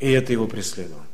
И 0.00 0.10
это 0.10 0.32
его 0.32 0.46
преследовало. 0.46 1.04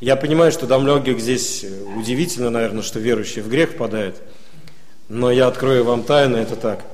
Я 0.00 0.16
понимаю, 0.16 0.52
что 0.52 0.66
до 0.66 0.78
многих 0.78 1.20
здесь 1.20 1.64
удивительно, 1.96 2.50
наверное, 2.50 2.82
что 2.82 2.98
верующие 2.98 3.42
в 3.44 3.48
грех 3.48 3.70
впадают, 3.70 4.16
но 5.08 5.30
я 5.30 5.48
открою 5.48 5.84
вам 5.84 6.04
тайну, 6.04 6.36
это 6.36 6.56
так. 6.56 6.84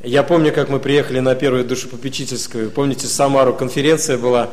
Я 0.00 0.22
помню, 0.22 0.52
как 0.52 0.68
мы 0.68 0.78
приехали 0.78 1.20
на 1.20 1.34
первую 1.34 1.64
душепопечительскую, 1.64 2.70
помните, 2.70 3.06
Самару 3.06 3.54
конференция 3.54 4.18
была, 4.18 4.50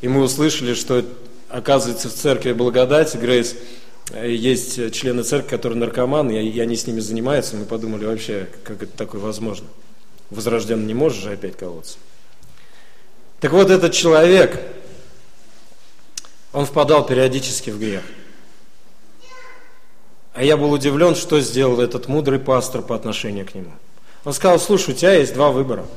и 0.00 0.08
мы 0.08 0.22
услышали, 0.22 0.74
что, 0.74 1.04
оказывается, 1.48 2.08
в 2.08 2.14
церкви 2.14 2.52
Благодать, 2.52 3.14
Грейс, 3.16 3.56
есть 4.14 4.92
члены 4.94 5.22
церкви, 5.22 5.48
которые 5.48 5.78
наркоманы, 5.78 6.42
и 6.42 6.60
они 6.60 6.76
с 6.76 6.86
ними 6.86 7.00
занимаются. 7.00 7.56
Мы 7.56 7.64
подумали 7.64 8.06
вообще, 8.06 8.48
как 8.64 8.82
это 8.82 8.96
такое 8.96 9.20
возможно. 9.20 9.66
Возрожден 10.30 10.86
не 10.86 10.94
можешь 10.94 11.22
же 11.22 11.32
опять 11.32 11.56
колоться. 11.56 11.98
Так 13.40 13.52
вот, 13.52 13.70
этот 13.70 13.92
человек, 13.92 14.60
он 16.52 16.64
впадал 16.64 17.06
периодически 17.06 17.70
в 17.70 17.78
грех. 17.78 18.02
А 20.34 20.44
я 20.44 20.56
был 20.56 20.70
удивлен, 20.70 21.14
что 21.16 21.40
сделал 21.40 21.80
этот 21.80 22.08
мудрый 22.08 22.38
пастор 22.38 22.82
по 22.82 22.94
отношению 22.94 23.46
к 23.46 23.54
нему. 23.54 23.72
Он 24.24 24.32
сказал, 24.32 24.60
слушай, 24.60 24.94
у 24.94 24.96
тебя 24.96 25.14
есть 25.14 25.34
два 25.34 25.50
выбора– 25.50 25.84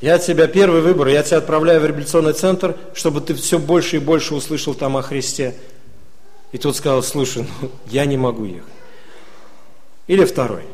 я 0.00 0.18
тебя 0.18 0.46
первый 0.46 0.82
выбор, 0.82 1.08
я 1.08 1.22
тебя 1.22 1.38
отправляю 1.38 1.80
в 1.80 1.86
реабилитационный 1.86 2.34
центр, 2.34 2.76
чтобы 2.94 3.20
ты 3.20 3.34
все 3.34 3.58
больше 3.58 3.96
и 3.96 4.00
больше 4.00 4.34
услышал 4.34 4.74
там 4.74 4.96
о 4.96 5.02
Христе. 5.02 5.54
И 6.52 6.58
тот 6.58 6.76
сказал, 6.76 7.02
слушай, 7.02 7.46
ну, 7.60 7.70
я 7.86 8.04
не 8.04 8.16
могу 8.16 8.44
ехать. 8.44 8.72
Или 10.06 10.24
второй. 10.24 10.64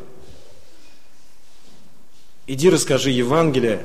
Иди 2.47 2.69
расскажи 2.69 3.11
Евангелие 3.11 3.85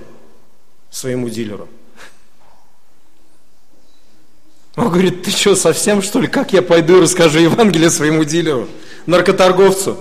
своему 0.90 1.30
дилеру. 1.30 1.70
Он 4.76 4.90
говорит, 4.90 5.24
ты 5.24 5.32
что, 5.32 5.56
совсем 5.56 6.02
что 6.02 6.20
ли? 6.20 6.28
Как 6.28 6.54
я 6.54 6.62
пойду 6.62 6.98
и 6.98 7.02
расскажу 7.02 7.40
Евангелие 7.40 7.90
своему 7.90 8.24
дилеру, 8.24 8.68
наркоторговцу? 9.06 9.98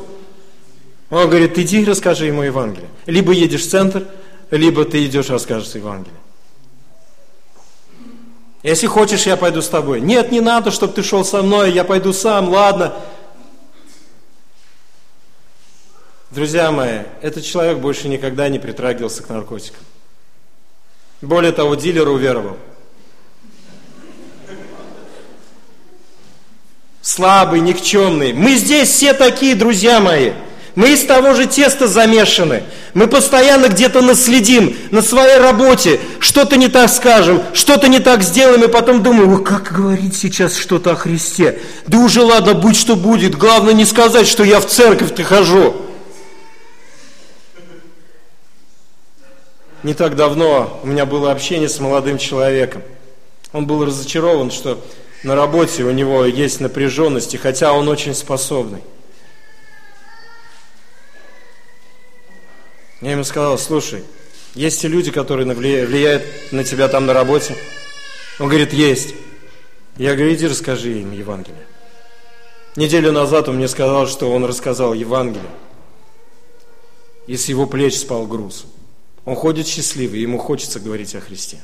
Он 1.08 1.28
говорит, 1.28 1.58
иди 1.58 1.82
и 1.82 1.84
расскажи 1.84 2.26
ему 2.26 2.42
Евангелие. 2.42 2.88
Либо 3.06 3.32
едешь 3.32 3.62
в 3.62 3.70
центр, 3.70 4.06
либо 4.50 4.84
ты 4.84 5.04
идешь 5.04 5.30
расскажешь 5.30 5.74
Евангелие. 5.74 6.20
Если 8.62 8.86
хочешь, 8.86 9.26
я 9.26 9.36
пойду 9.36 9.62
с 9.62 9.68
тобой. 9.68 10.00
Нет, 10.00 10.32
не 10.32 10.40
надо, 10.40 10.70
чтобы 10.70 10.92
ты 10.92 11.02
шел 11.02 11.24
со 11.24 11.42
мной, 11.42 11.72
я 11.72 11.84
пойду 11.84 12.12
сам, 12.12 12.48
ладно. 12.48 12.96
Друзья 16.30 16.72
мои, 16.72 17.02
этот 17.22 17.44
человек 17.44 17.78
больше 17.78 18.08
никогда 18.08 18.48
не 18.48 18.58
притрагивался 18.58 19.22
к 19.22 19.28
наркотикам. 19.28 19.82
Более 21.22 21.52
того, 21.52 21.76
дилер 21.76 22.08
уверовал. 22.08 22.56
Слабый, 27.00 27.60
никчемный. 27.60 28.32
Мы 28.32 28.56
здесь 28.56 28.88
все 28.88 29.14
такие, 29.14 29.54
друзья 29.54 30.00
мои. 30.00 30.32
Мы 30.76 30.92
из 30.92 31.04
того 31.06 31.32
же 31.32 31.46
теста 31.46 31.88
замешаны. 31.88 32.62
Мы 32.92 33.06
постоянно 33.08 33.68
где-то 33.68 34.02
наследим 34.02 34.76
на 34.90 35.00
своей 35.00 35.38
работе, 35.38 35.98
что-то 36.20 36.58
не 36.58 36.68
так 36.68 36.90
скажем, 36.90 37.42
что-то 37.54 37.88
не 37.88 37.98
так 37.98 38.22
сделаем, 38.22 38.62
и 38.62 38.68
потом 38.68 39.02
думаем, 39.02 39.42
как 39.42 39.72
говорить 39.72 40.14
сейчас 40.14 40.54
что-то 40.54 40.92
о 40.92 40.94
Христе? 40.94 41.60
Да 41.86 41.96
уже 41.98 42.20
ладно, 42.20 42.52
будь 42.52 42.76
что 42.76 42.94
будет, 42.94 43.38
главное 43.38 43.72
не 43.72 43.86
сказать, 43.86 44.28
что 44.28 44.44
я 44.44 44.60
в 44.60 44.66
церковь-то 44.66 45.24
хожу. 45.24 45.76
Не 49.82 49.94
так 49.94 50.14
давно 50.14 50.78
у 50.82 50.88
меня 50.88 51.06
было 51.06 51.32
общение 51.32 51.70
с 51.70 51.80
молодым 51.80 52.18
человеком. 52.18 52.82
Он 53.54 53.66
был 53.66 53.82
разочарован, 53.82 54.50
что 54.50 54.78
на 55.22 55.36
работе 55.36 55.84
у 55.84 55.90
него 55.90 56.26
есть 56.26 56.60
напряженность, 56.60 57.34
хотя 57.38 57.72
он 57.72 57.88
очень 57.88 58.14
способный. 58.14 58.80
Я 63.06 63.12
ему 63.12 63.22
сказал, 63.22 63.56
слушай, 63.56 64.02
есть 64.56 64.82
и 64.82 64.88
люди, 64.88 65.12
которые 65.12 65.46
влияют 65.54 66.24
на 66.50 66.64
тебя 66.64 66.88
там 66.88 67.06
на 67.06 67.12
работе? 67.12 67.56
Он 68.40 68.48
говорит, 68.48 68.72
есть. 68.72 69.14
Я 69.96 70.16
говорю, 70.16 70.34
иди 70.34 70.48
расскажи 70.48 71.02
им 71.02 71.12
Евангелие. 71.12 71.68
Неделю 72.74 73.12
назад 73.12 73.48
он 73.48 73.58
мне 73.58 73.68
сказал, 73.68 74.08
что 74.08 74.32
он 74.32 74.44
рассказал 74.44 74.92
Евангелие. 74.92 75.52
И 77.28 77.36
с 77.36 77.48
его 77.48 77.68
плеч 77.68 77.96
спал 77.96 78.26
груз. 78.26 78.66
Он 79.24 79.36
ходит 79.36 79.68
счастливый, 79.68 80.18
ему 80.18 80.38
хочется 80.38 80.80
говорить 80.80 81.14
о 81.14 81.20
Христе. 81.20 81.62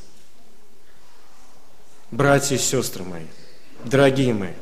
Братья 2.13 2.55
и 2.55 2.59
сестры 2.59 3.03
мои, 3.03 3.27
дорогие 3.85 4.33
мои, 4.33 4.53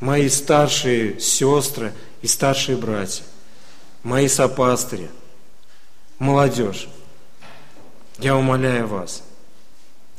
мои 0.00 0.28
старшие 0.28 1.20
сестры 1.20 1.92
и 2.20 2.26
старшие 2.26 2.76
братья, 2.76 3.22
мои 4.02 4.26
сопастыри– 4.26 5.08
молодежь, 6.18 6.88
я 8.18 8.36
умоляю 8.36 8.86
вас, 8.86 9.22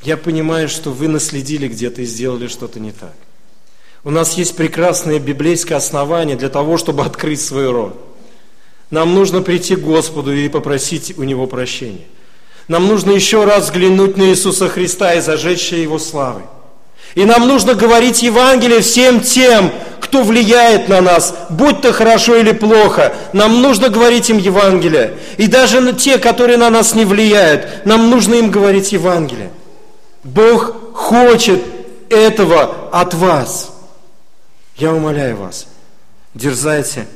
я 0.03 0.17
понимаю, 0.17 0.69
что 0.69 0.91
вы 0.91 1.07
наследили 1.07 1.67
где-то 1.67 2.01
и 2.01 2.05
сделали 2.05 2.47
что-то 2.47 2.79
не 2.79 2.91
так. 2.91 3.13
У 4.03 4.11
нас 4.11 4.33
есть 4.33 4.55
прекрасное 4.55 5.19
библейское 5.19 5.77
основание 5.77 6.35
для 6.35 6.49
того, 6.49 6.77
чтобы 6.77 7.03
открыть 7.03 7.41
свой 7.41 7.71
рот. 7.71 7.99
Нам 8.91 9.15
нужно 9.15 9.41
прийти 9.41 9.75
к 9.75 9.81
Господу 9.81 10.31
и 10.31 10.47
попросить 10.47 11.17
у 11.17 11.23
Него 11.23 11.47
прощения. 11.47 12.05
Нам 12.67 12.87
нужно 12.87 13.11
еще 13.11 13.43
раз 13.45 13.65
взглянуть 13.65 14.15
на 14.15 14.29
Иисуса 14.29 14.69
Христа 14.69 15.15
и 15.15 15.21
зажечь 15.21 15.71
Его 15.71 15.97
славой. 15.97 16.43
И 17.13 17.23
нам 17.23 17.47
нужно 17.47 17.75
говорить 17.75 18.23
Евангелие 18.23 18.81
всем 18.81 19.21
тем, 19.21 19.71
кто 20.01 20.23
влияет 20.23 20.89
на 20.89 21.01
нас, 21.01 21.35
будь 21.49 21.81
то 21.81 21.93
хорошо 21.93 22.35
или 22.35 22.51
плохо. 22.51 23.13
Нам 23.33 23.61
нужно 23.61 23.89
говорить 23.89 24.29
им 24.29 24.37
Евангелие. 24.37 25.17
И 25.37 25.47
даже 25.47 25.93
те, 25.93 26.17
которые 26.17 26.57
на 26.57 26.69
нас 26.69 26.95
не 26.95 27.05
влияют, 27.05 27.85
нам 27.85 28.09
нужно 28.09 28.35
им 28.35 28.51
говорить 28.51 28.91
Евангелие. 28.91 29.51
Бог 30.23 30.93
хочет 30.93 31.61
этого 32.09 32.89
от 32.91 33.13
вас. 33.13 33.71
Я 34.77 34.93
умоляю 34.93 35.37
вас, 35.37 35.67
дерзайте 36.33 37.07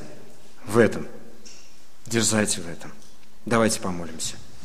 в 0.65 0.77
этом. 0.77 1.07
Дерзайте 2.05 2.61
в 2.61 2.69
этом. 2.69 2.91
Давайте 3.45 3.79
помолимся. 3.79 4.35